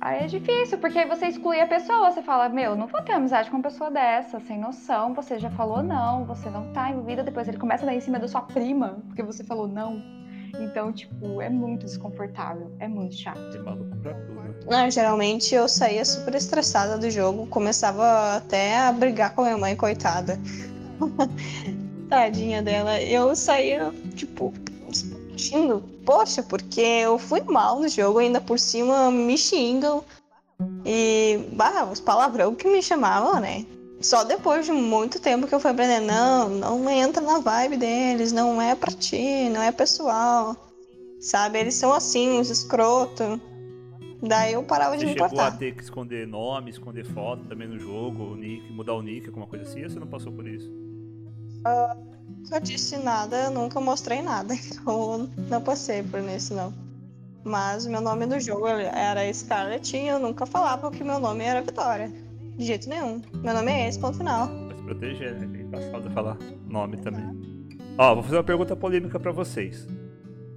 [0.00, 3.12] Aí é difícil, porque aí você exclui a pessoa, você fala, meu, não vou ter
[3.12, 7.22] amizade com uma pessoa dessa, sem noção, você já falou não, você não tá envolvida,
[7.22, 10.19] depois ele começa a dar em cima da sua prima, porque você falou não.
[10.58, 13.40] Então, tipo, é muito desconfortável, é muito chato.
[13.50, 14.40] Tem maluco pra tudo.
[14.40, 14.54] né?
[14.66, 19.58] Não, geralmente eu saía super estressada do jogo, começava até a brigar com a minha
[19.58, 20.38] mãe, coitada.
[22.08, 23.00] Tadinha dela.
[23.00, 24.52] Eu saía, tipo,
[24.88, 25.82] discutindo.
[26.04, 30.04] Poxa, porque eu fui mal no jogo, ainda por cima me xingam.
[30.84, 33.64] E, bah, os palavrão que me chamavam, né?
[34.00, 38.32] Só depois de muito tempo que eu fui aprender, não, não entra na vibe deles,
[38.32, 40.56] não é pra ti, não é pessoal.
[41.20, 43.38] Sabe, eles são assim, uns escroto.
[44.22, 45.58] Daí eu parava de Você me chegou a importar.
[45.58, 49.46] ter que esconder nome, esconder foto também no jogo, o nick, mudar o nick, alguma
[49.46, 50.70] coisa assim, ou você não passou por isso?
[52.38, 56.72] Nunca disse nada, nunca mostrei nada, então não passei por isso não.
[57.44, 61.62] Mas meu nome do jogo era Scarlett e eu nunca falava que meu nome era
[61.62, 62.29] Vitória.
[62.60, 63.22] De jeito nenhum.
[63.42, 64.46] Meu nome é esse, ponto final.
[64.46, 65.48] Pra se proteger, né?
[65.58, 66.36] É engraçado falar
[66.68, 67.24] nome também.
[67.96, 69.88] Ó, vou fazer uma pergunta polêmica pra vocês.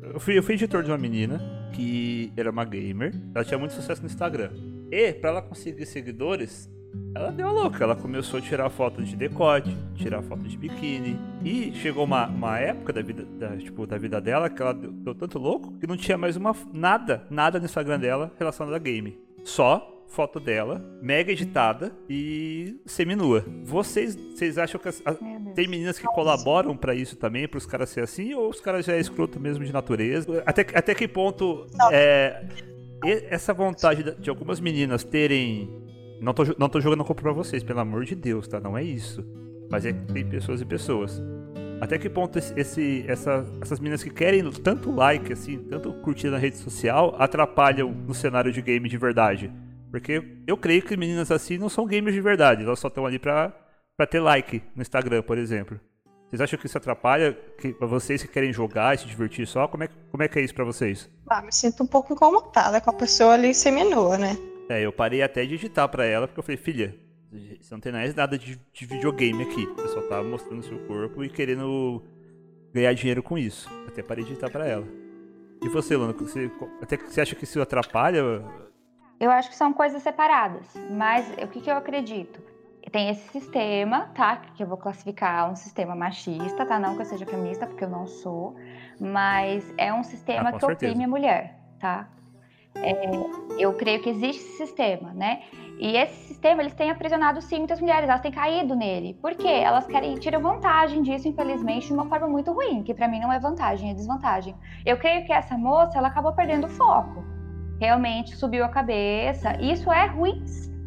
[0.01, 3.73] Eu fui, eu fui editor de uma menina que era uma gamer, ela tinha muito
[3.73, 4.51] sucesso no Instagram.
[4.91, 6.69] E, pra ela conseguir seguidores,
[7.15, 7.85] ela deu a louca.
[7.85, 11.17] Ela começou a tirar foto de decote, tirar foto de biquíni.
[11.41, 14.91] E chegou uma, uma época da vida, da, tipo, da vida dela que ela deu,
[14.91, 18.79] deu tanto louco que não tinha mais uma, nada, nada no Instagram dela relacionado a
[18.79, 19.17] game.
[19.45, 23.43] Só foto dela, mega editada e seminua.
[23.63, 25.53] Vocês, vocês acham que as- a- Deus.
[25.55, 28.93] tem meninas que colaboram pra isso também, pros caras ser assim, ou os caras já
[28.93, 30.43] é escroto mesmo de natureza?
[30.45, 32.45] Até, até que ponto é,
[33.29, 35.69] essa vontade de- algumas meninas terem.
[36.21, 38.59] Não tô, não tô jogando a culpa pra vocês, pelo amor de Deus, tá?
[38.59, 39.25] Não é isso.
[39.69, 41.21] Mas é que tem pessoas e pessoas.
[41.81, 46.37] Até que ponto esse, essa- essas meninas que querem tanto like, assim, tanto curtida na
[46.37, 49.51] rede social, atrapalham no cenário de game de verdade?
[49.93, 53.19] Porque eu creio que meninas assim não são gamers de verdade, elas só estão ali
[53.19, 53.53] pra,
[53.95, 55.79] pra ter like no Instagram, por exemplo.
[56.27, 59.67] Vocês acham que isso atrapalha que, pra vocês que querem jogar e se divertir só?
[59.67, 61.07] Como é, que- como é que é isso pra vocês?
[61.29, 64.35] Ah, me sinto um pouco incomodada com a pessoa ali seminua, né?
[64.67, 66.95] É, eu parei até de digitar pra ela, porque eu falei, filha,
[67.61, 69.67] você não tem mais nada de, de videogame aqui.
[69.75, 72.01] Você só tá mostrando seu corpo e querendo
[72.73, 73.69] ganhar dinheiro com isso.
[73.87, 74.87] Até parei de digitar pra ela.
[75.61, 76.49] E você, Luna, você,
[76.81, 78.23] até que você acha que isso atrapalha?
[79.23, 82.41] Eu acho que são coisas separadas, mas o que, que eu acredito?
[82.91, 84.35] Tem esse sistema, tá?
[84.35, 86.77] Que eu vou classificar um sistema machista, tá?
[86.77, 88.53] Não que eu seja feminista, porque eu não sou,
[88.99, 90.91] mas é um sistema Ah, que certeza.
[90.91, 92.09] oprime a mulher, tá?
[92.75, 92.93] É,
[93.57, 95.43] eu creio que existe esse sistema, né?
[95.79, 99.13] E esse sistema, eles têm aprisionado sim muitas mulheres, elas têm caído nele.
[99.21, 99.47] Por quê?
[99.47, 103.31] Elas querem tirar vantagem disso, infelizmente, de uma forma muito ruim, que pra mim não
[103.31, 104.53] é vantagem, é desvantagem.
[104.85, 107.32] Eu creio que essa moça, ela acabou perdendo o foco.
[107.83, 109.61] Realmente subiu a cabeça.
[109.61, 110.41] Isso é ruim,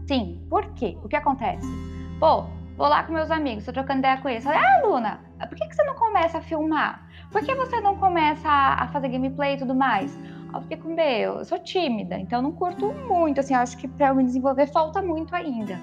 [0.09, 0.41] sim.
[0.49, 0.97] Por quê?
[1.05, 1.69] O que acontece?
[2.19, 4.43] Pô, vou lá com meus amigos, tô trocando ideia com eles.
[4.43, 7.07] Falei, ah, Luna, por que, que você não começa a filmar?
[7.31, 10.19] Por que você não começa a, fazer gameplay e tudo mais?
[10.55, 14.15] Eu fiquei com meu, eu sou tímida, então não curto muito, assim, acho que eu
[14.15, 15.79] me desenvolver falta muito ainda.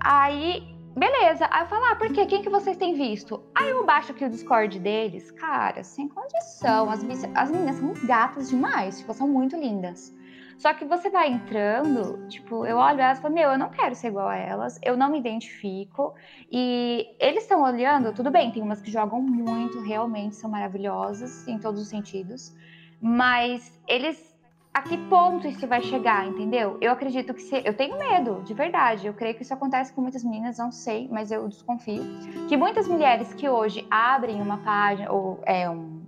[0.00, 1.46] Aí, beleza.
[1.52, 2.26] Aí eu falo, ah, por quê?
[2.26, 3.40] Quem que vocês têm visto?
[3.54, 6.90] Aí eu baixo aqui o Discord deles, cara, sem condição.
[6.90, 6.98] As,
[7.36, 10.17] as meninas são gatas demais, tipo, são muito lindas.
[10.58, 13.94] Só que você vai entrando, tipo, eu olho elas e falo, meu, eu não quero
[13.94, 16.14] ser igual a elas, eu não me identifico.
[16.50, 21.60] E eles estão olhando, tudo bem, tem umas que jogam muito, realmente são maravilhosas em
[21.60, 22.52] todos os sentidos.
[23.00, 24.36] Mas eles.
[24.74, 26.76] A que ponto isso vai chegar, entendeu?
[26.80, 27.62] Eu acredito que se.
[27.64, 29.06] Eu tenho medo, de verdade.
[29.06, 32.02] Eu creio que isso acontece com muitas meninas, não sei, mas eu desconfio.
[32.48, 36.02] Que muitas mulheres que hoje abrem uma página, ou é um,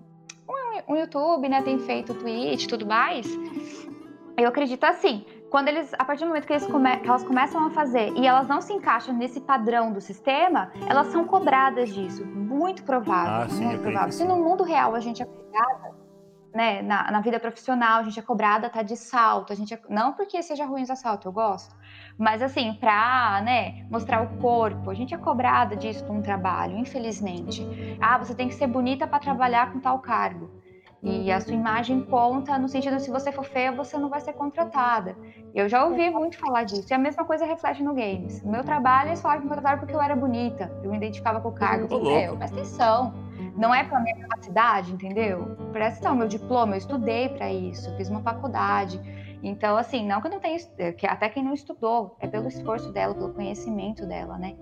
[0.49, 1.63] um, um YouTube, né?
[1.63, 3.27] Tem feito e tudo mais.
[4.41, 5.25] Eu acredito assim.
[5.51, 8.27] Quando eles, a partir do momento que, eles come- que elas começam a fazer e
[8.27, 12.25] elas não se encaixam nesse padrão do sistema, elas são cobradas disso.
[12.25, 13.43] Muito provável.
[13.43, 14.13] Ah, sim, muito provável.
[14.13, 15.91] Se no mundo real a gente é cobrada,
[16.55, 19.81] né, na, na, vida profissional, a gente é cobrada tá de salto, a gente é,
[19.89, 21.75] não porque seja ruim usar salto, eu gosto,
[22.19, 27.65] mas assim, pra, né, mostrar o corpo, a gente é cobrada disso num trabalho, infelizmente.
[28.01, 30.51] Ah, você tem que ser bonita para trabalhar com tal cargo.
[31.03, 34.21] E a sua imagem conta no sentido de se você for feia, você não vai
[34.21, 35.17] ser contratada.
[35.55, 36.87] Eu já ouvi muito falar disso.
[36.91, 38.43] E a mesma coisa reflete no games.
[38.43, 40.71] No meu trabalho, eles falavam que me contrataram porque eu era bonita.
[40.85, 41.85] Eu me identificava com o cargo.
[41.85, 43.15] Eu falei, é, presta atenção.
[43.57, 45.57] Não é pela minha capacidade, entendeu?
[45.73, 49.01] Presta atenção, meu diploma, eu estudei para isso, fiz uma faculdade.
[49.43, 50.59] Então, assim, não que eu não tenha,
[50.93, 54.55] que até quem não estudou, é pelo esforço dela, pelo conhecimento dela, né?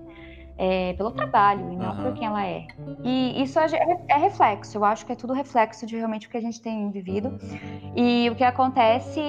[0.59, 2.03] É, pelo trabalho e não uhum.
[2.03, 2.67] por quem ela é.
[3.05, 3.67] E isso é,
[4.09, 6.91] é, reflexo, eu acho que é tudo reflexo de realmente o que a gente tem
[6.91, 7.39] vivido.
[7.95, 9.21] E o que acontece,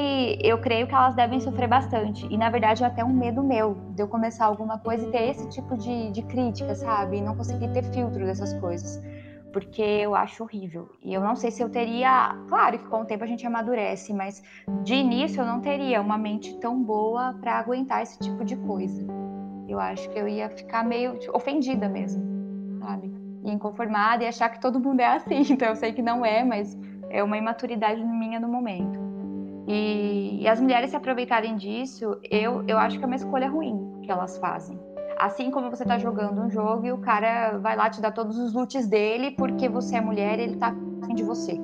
[0.41, 2.25] eu creio que elas devem sofrer bastante.
[2.29, 5.29] E na verdade é até um medo meu de eu começar alguma coisa e ter
[5.29, 7.17] esse tipo de, de crítica, sabe?
[7.17, 8.99] E não conseguir ter filtro dessas coisas.
[9.53, 10.89] Porque eu acho horrível.
[11.03, 12.35] E eu não sei se eu teria.
[12.47, 14.43] Claro que com o tempo a gente amadurece, mas
[14.83, 19.18] de início eu não teria uma mente tão boa para aguentar esse tipo de coisa
[19.69, 22.23] eu acho que eu ia ficar meio tipo, ofendida mesmo,
[22.79, 23.13] sabe?
[23.43, 25.43] E inconformada e achar que todo mundo é assim.
[25.53, 26.77] Então eu sei que não é, mas
[27.09, 28.99] é uma imaturidade minha no momento.
[29.67, 33.99] E, e as mulheres se aproveitarem disso, eu, eu acho que é uma escolha ruim
[34.01, 34.79] que elas fazem.
[35.17, 38.37] Assim como você tá jogando um jogo e o cara vai lá te dar todos
[38.37, 41.59] os loots dele porque você é mulher e ele tá afim de você.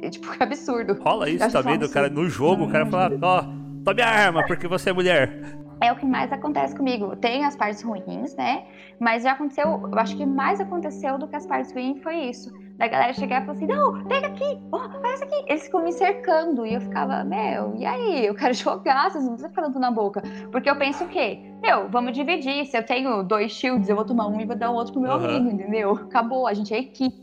[0.00, 0.96] É, tipo, é absurdo.
[1.02, 4.46] Rola isso também do cara no jogo, o cara fala, ó, oh, tome a arma
[4.46, 7.16] porque você é mulher é o que mais acontece comigo.
[7.16, 8.64] Tem as partes ruins, né?
[8.98, 12.52] Mas já aconteceu, eu acho que mais aconteceu do que as partes ruins foi isso.
[12.76, 15.44] Da galera chegar e falar assim: não, pega aqui, oh, olha isso aqui.
[15.46, 16.66] Eles ficam me cercando.
[16.66, 18.26] E eu ficava, meu, e aí?
[18.26, 20.22] Eu quero jogar, vocês não precisam ficar dando na boca.
[20.52, 21.38] Porque eu penso o quê?
[21.62, 22.66] Meu, vamos dividir.
[22.66, 25.02] Se eu tenho dois shields, eu vou tomar um e vou dar o outro pro
[25.02, 25.24] meu uhum.
[25.24, 25.92] amigo, entendeu?
[25.92, 27.20] Acabou, a gente é equipe.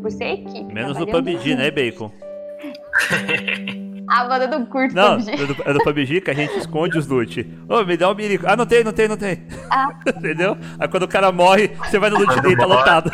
[0.00, 0.72] Por ser equipe.
[0.72, 2.10] Menos no PUBG, né, Bacon?
[4.08, 5.30] A banda não curte não, PUBG.
[5.30, 7.40] É do, é do PUBG que a gente esconde os loot.
[7.68, 8.44] Ô, oh, me dá um mirico.
[8.48, 9.46] Ah, não tem, não tem, não tem.
[9.70, 9.88] Ah.
[10.08, 10.56] Entendeu?
[10.78, 13.10] Aí quando o cara morre, você vai no loot dele, tá lotado.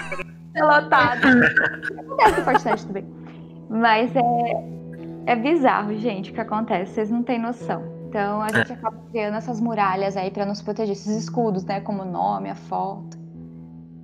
[0.55, 1.27] Tá lotado.
[1.99, 3.05] Acontece no Fortnite também.
[3.69, 6.95] Mas é, é bizarro, gente, o que acontece.
[6.95, 7.83] Vocês não têm noção.
[8.09, 11.81] Então a gente acaba criando essas muralhas aí para nos proteger, esses escudos, né?
[11.81, 13.19] Como o nome, a foto.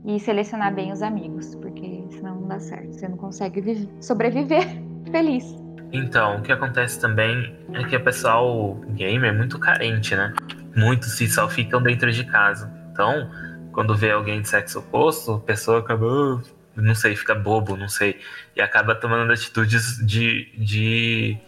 [0.04, 2.92] E selecionar bem os amigos, porque senão não dá certo.
[2.92, 4.64] Você não consegue sobreviver
[5.12, 5.59] feliz.
[5.92, 10.32] Então, o que acontece também é que o pessoal gamer é muito carente, né?
[10.76, 12.72] Muitos se só ficam dentro de casa.
[12.92, 13.30] Então,
[13.72, 16.42] quando vê alguém de sexo oposto, a pessoa acaba,
[16.76, 18.20] não sei, fica bobo, não sei,
[18.54, 21.38] e acaba tomando atitudes de de,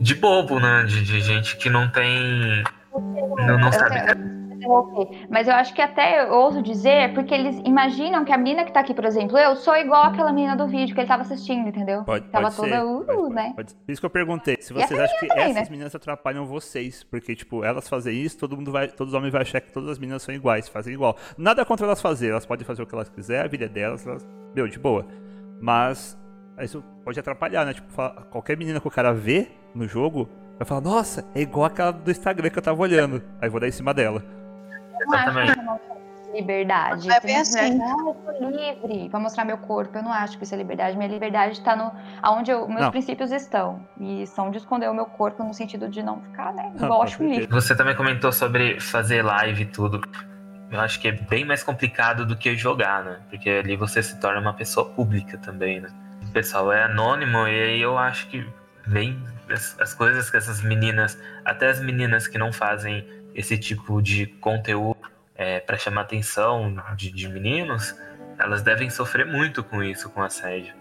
[0.00, 0.84] de bobo, né?
[0.84, 4.33] De, de gente que não tem, não, não sabe
[4.64, 8.64] interromper, mas eu acho que até eu ouso dizer, porque eles imaginam que a menina
[8.64, 11.22] que tá aqui, por exemplo, eu sou igual aquela menina do vídeo que ele tava
[11.22, 12.04] assistindo, entendeu?
[12.04, 12.84] Pode, tava pode toda, ser.
[12.84, 13.52] uh, pode, né?
[13.54, 15.66] Pode, Por isso que eu perguntei, se vocês acham que também, essas né?
[15.70, 19.40] meninas atrapalham vocês, porque, tipo, elas fazem isso, todo mundo vai, todos os homens vão
[19.40, 21.16] achar que todas as meninas são iguais, fazem igual.
[21.36, 24.06] Nada contra elas fazer, elas podem fazer o que elas quiserem, a vida é delas,
[24.06, 25.06] elas, meu, de boa.
[25.60, 26.18] Mas
[26.62, 27.72] isso pode atrapalhar, né?
[27.72, 27.88] Tipo,
[28.30, 32.10] qualquer menina que o cara vê no jogo, vai falar, nossa, é igual aquela do
[32.10, 33.22] Instagram que eu tava olhando.
[33.40, 34.22] Aí vou dar em cima dela.
[35.00, 35.58] Exatamente.
[35.58, 37.10] Não acho que é liberdade.
[37.10, 37.80] É bem assim.
[37.80, 39.96] Ah, eu tô livre para mostrar meu corpo.
[39.98, 40.96] Eu não acho que isso é liberdade.
[40.96, 42.90] Minha liberdade está no aonde eu, meus não.
[42.90, 43.86] princípios estão.
[44.00, 46.72] E são de esconder o meu corpo no sentido de não ficar, né?
[46.74, 47.46] Igual acho livre.
[47.46, 50.00] Você também comentou sobre fazer live e tudo.
[50.70, 53.20] Eu acho que é bem mais complicado do que jogar, né?
[53.30, 55.88] Porque ali você se torna uma pessoa pública também, né?
[56.28, 58.44] O pessoal é anônimo e aí eu acho que
[58.86, 64.00] vem as, as coisas que essas meninas, até as meninas que não fazem esse tipo
[64.00, 64.96] de conteúdo
[65.34, 67.94] é, para chamar atenção de, de, meninos,
[68.38, 70.72] elas devem sofrer muito com isso, com assédio.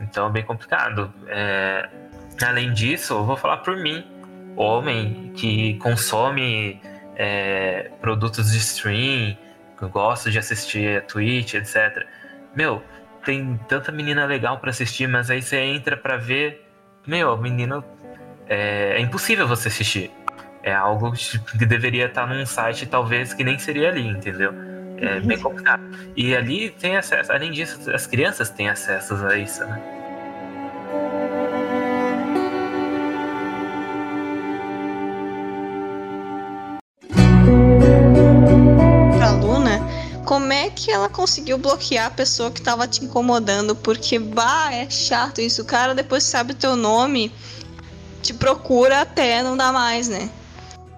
[0.00, 1.12] Então é bem complicado.
[1.26, 1.88] É,
[2.40, 4.06] além disso, eu vou falar por mim,
[4.56, 6.80] homem que consome
[7.16, 9.36] é, produtos de stream,
[9.76, 12.06] que gosto de assistir a Twitch, etc.
[12.54, 12.82] Meu,
[13.24, 16.64] tem tanta menina legal para assistir, mas aí você entra para ver,
[17.04, 17.84] meu, menina
[18.48, 20.12] é, é impossível você assistir
[20.62, 21.12] é algo
[21.58, 24.52] que deveria estar num site talvez que nem seria ali, entendeu?
[25.00, 25.82] É bem complicado.
[26.16, 29.80] E ali tem acesso, além disso, as crianças têm acesso a isso, né?
[39.16, 39.80] Pra Luna,
[40.24, 43.76] como é que ela conseguiu bloquear a pessoa que tava te incomodando?
[43.76, 45.62] Porque, bah, é chato isso.
[45.62, 47.32] O cara depois sabe o teu nome,
[48.20, 50.28] te procura até não dá mais, né?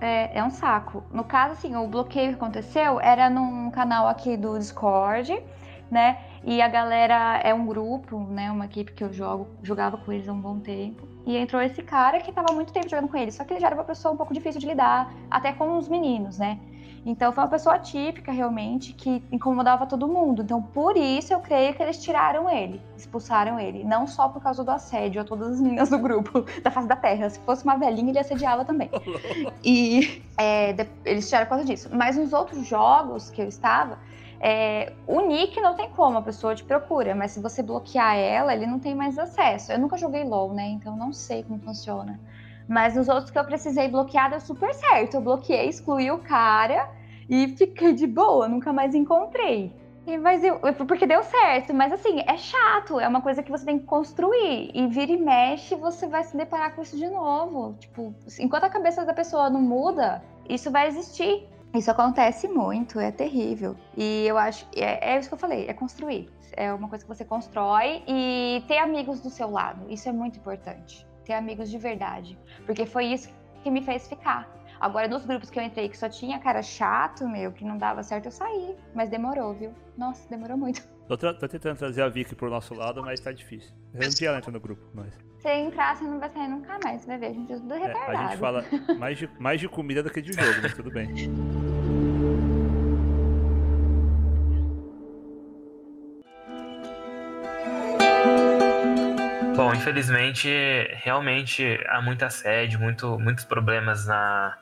[0.00, 1.02] É, é um saco.
[1.12, 5.42] No caso, assim, o bloqueio que aconteceu era num canal aqui do Discord,
[5.90, 6.18] né?
[6.42, 8.50] E a galera é um grupo, né?
[8.50, 11.06] Uma equipe que eu jogo, jogava com eles há um bom tempo.
[11.26, 13.34] E entrou esse cara que tava muito tempo jogando com eles.
[13.34, 15.88] Só que ele já era uma pessoa um pouco difícil de lidar, até com os
[15.88, 16.58] meninos, né?
[17.04, 20.42] Então foi uma pessoa típica realmente que incomodava todo mundo.
[20.42, 24.62] Então por isso eu creio que eles tiraram ele, expulsaram ele, não só por causa
[24.62, 27.30] do assédio a todas as meninas do grupo da face da Terra.
[27.30, 28.90] Se fosse uma velhinha ele assediava também.
[29.64, 30.74] e é,
[31.04, 31.88] eles tiraram por causa disso.
[31.92, 33.98] Mas nos outros jogos que eu estava
[34.42, 38.54] é, o nick não tem como, a pessoa te procura, mas se você bloquear ela,
[38.54, 39.70] ele não tem mais acesso.
[39.70, 40.66] Eu nunca joguei LOL, né?
[40.68, 42.18] Então não sei como funciona.
[42.70, 45.14] Mas nos outros que eu precisei bloquear deu super certo.
[45.14, 46.88] Eu bloqueei, excluí o cara
[47.28, 49.74] e fiquei de boa, nunca mais encontrei.
[50.06, 53.64] E, mas eu, porque deu certo, mas assim, é chato, é uma coisa que você
[53.64, 54.70] tem que construir.
[54.72, 57.74] E vira e mexe, você vai se deparar com isso de novo.
[57.80, 61.48] Tipo, enquanto a cabeça da pessoa não muda, isso vai existir.
[61.74, 63.74] Isso acontece muito, é terrível.
[63.96, 66.30] E eu acho, é, é isso que eu falei, é construir.
[66.52, 69.90] É uma coisa que você constrói e ter amigos do seu lado.
[69.90, 72.38] Isso é muito importante ter amigos de verdade.
[72.66, 73.28] Porque foi isso
[73.62, 74.48] que me fez ficar.
[74.80, 78.02] Agora, nos grupos que eu entrei, que só tinha cara chato, meu, que não dava
[78.02, 78.74] certo, eu saí.
[78.94, 79.74] Mas demorou, viu?
[79.96, 80.82] Nossa, demorou muito.
[81.10, 83.74] Tô, tô tentando trazer a Vicky pro nosso lado, mas tá difícil.
[83.92, 85.12] Um dia ela entra no grupo, mas...
[85.40, 87.74] Se entrar, você não vai sair nunca mais, você vai ver, a gente é tudo
[87.74, 88.12] retardado.
[88.12, 88.64] É, a gente fala
[88.96, 91.08] mais de, mais de comida do que de jogo, mas tudo bem.
[99.80, 100.48] infelizmente,
[100.92, 104.56] realmente há muito assédio, muito, muitos problemas na,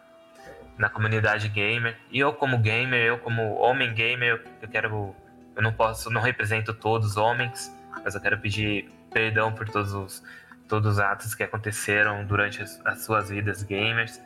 [0.79, 1.97] na comunidade gamer.
[2.11, 5.15] E eu como gamer, eu como homem gamer, eu quero,
[5.57, 9.93] eu não posso, não represento todos os homens, mas eu quero pedir perdão por todos
[9.93, 10.23] os
[10.69, 14.21] todos os atos que aconteceram durante as, as suas vidas gamers.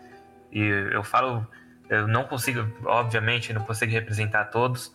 [0.51, 1.47] E eu falo,
[1.89, 4.93] eu não consigo, obviamente, não consigo representar todos,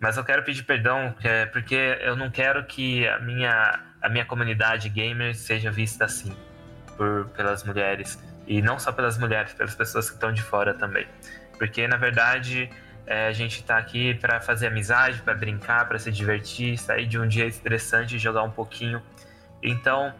[0.00, 4.24] mas eu quero pedir perdão é, porque eu não quero que a minha a minha
[4.24, 6.32] comunidade gamer seja vista assim
[6.96, 8.22] por, pelas mulheres.
[8.46, 11.08] E não só pelas mulheres, pelas pessoas que estão de fora também.
[11.58, 12.70] Porque, na verdade,
[13.04, 17.18] é, a gente está aqui para fazer amizade, para brincar, para se divertir, sair de
[17.18, 19.02] um dia estressante e jogar um pouquinho.
[19.60, 20.14] Então,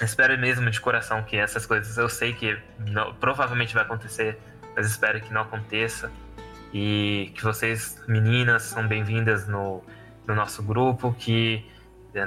[0.00, 2.56] espero mesmo de coração que essas coisas, eu sei que
[2.86, 4.38] não, provavelmente vai acontecer,
[4.76, 6.08] mas espero que não aconteça.
[6.72, 9.82] E que vocês, meninas, são bem-vindas no,
[10.24, 11.66] no nosso grupo, que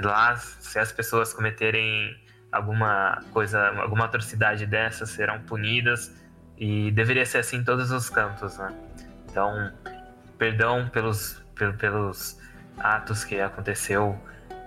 [0.00, 2.16] lá, se as pessoas cometerem
[2.50, 6.12] alguma coisa, alguma atrocidade dessas, serão punidas
[6.58, 8.72] e deveria ser assim em todos os cantos, né?
[9.30, 9.72] Então,
[10.38, 11.42] perdão pelos,
[11.78, 12.38] pelos
[12.78, 14.18] atos que aconteceu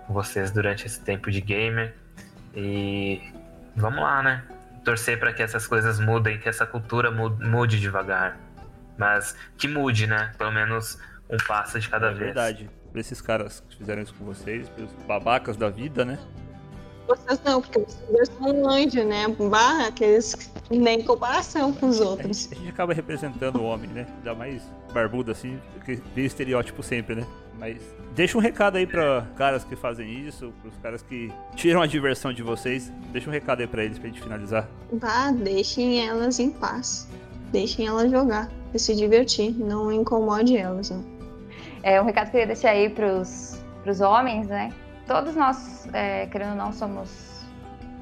[0.07, 1.95] com vocês durante esse tempo de gamer
[2.55, 3.21] e
[3.75, 4.43] vamos lá, né?
[4.83, 8.37] Torcer para que essas coisas mudem, que essa cultura mude devagar,
[8.97, 10.31] mas que mude, né?
[10.37, 10.99] Pelo menos
[11.29, 12.19] um passo de cada é vez.
[12.19, 16.17] Verdade pra esses caras que fizeram isso com vocês, pelos babacas da vida, né?
[17.05, 19.27] Vocês não, porque vocês são um anjo, né?
[19.27, 22.45] Barra, aqueles nem comparação com os outros.
[22.45, 24.07] A gente, a gente acaba representando o homem, né?
[24.15, 27.27] Ainda mais barbudo assim, porque tem estereótipo sempre, né?
[27.59, 27.81] Mas
[28.15, 32.31] deixa um recado aí para caras que fazem isso, pros caras que tiram a diversão
[32.31, 32.89] de vocês.
[33.11, 34.69] Deixa um recado aí para eles pra gente finalizar.
[34.93, 37.09] Vá, deixem elas em paz.
[37.51, 39.53] Deixem elas jogar e se divertir.
[39.53, 41.14] Não incomode elas, né?
[41.85, 44.73] É, um recado que eu queria deixar aí pros, pros homens, né?
[45.05, 47.45] Todos nós, é, querendo ou não, somos.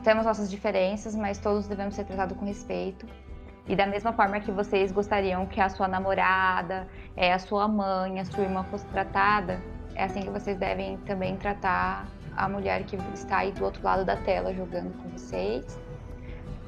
[0.06, 3.06] Temos nossas diferenças, mas todos devemos ser tratados com respeito.
[3.68, 8.22] E da mesma forma que vocês gostariam que a sua namorada, é, a sua mãe,
[8.22, 9.60] a sua irmã fosse tratada,
[9.96, 12.08] é assim que vocês devem também tratar
[12.38, 15.78] a mulher que está aí do outro lado da tela jogando com vocês.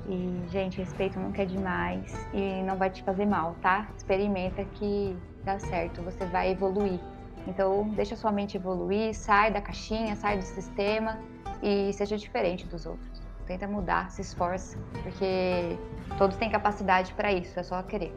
[0.05, 3.87] E, gente, respeito nunca é demais e não vai te fazer mal, tá?
[3.95, 6.99] Experimenta que dá certo, você vai evoluir.
[7.47, 11.19] Então, deixa sua mente evoluir, sai da caixinha, sai do sistema
[11.61, 13.21] e seja diferente dos outros.
[13.45, 15.77] Tenta mudar, se esforça, porque
[16.17, 18.11] todos têm capacidade para isso, é só querer.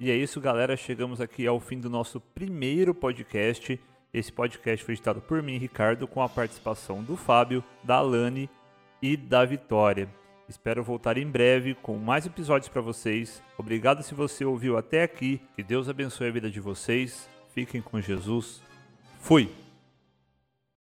[0.00, 0.78] E é isso, galera.
[0.78, 3.78] Chegamos aqui ao fim do nosso primeiro podcast.
[4.14, 8.48] Esse podcast foi editado por mim, Ricardo, com a participação do Fábio, da Alane
[9.02, 10.08] e da Vitória.
[10.48, 13.42] Espero voltar em breve com mais episódios para vocês.
[13.58, 15.38] Obrigado se você ouviu até aqui.
[15.54, 17.28] Que Deus abençoe a vida de vocês.
[17.54, 18.62] Fiquem com Jesus.
[19.20, 19.69] Fui!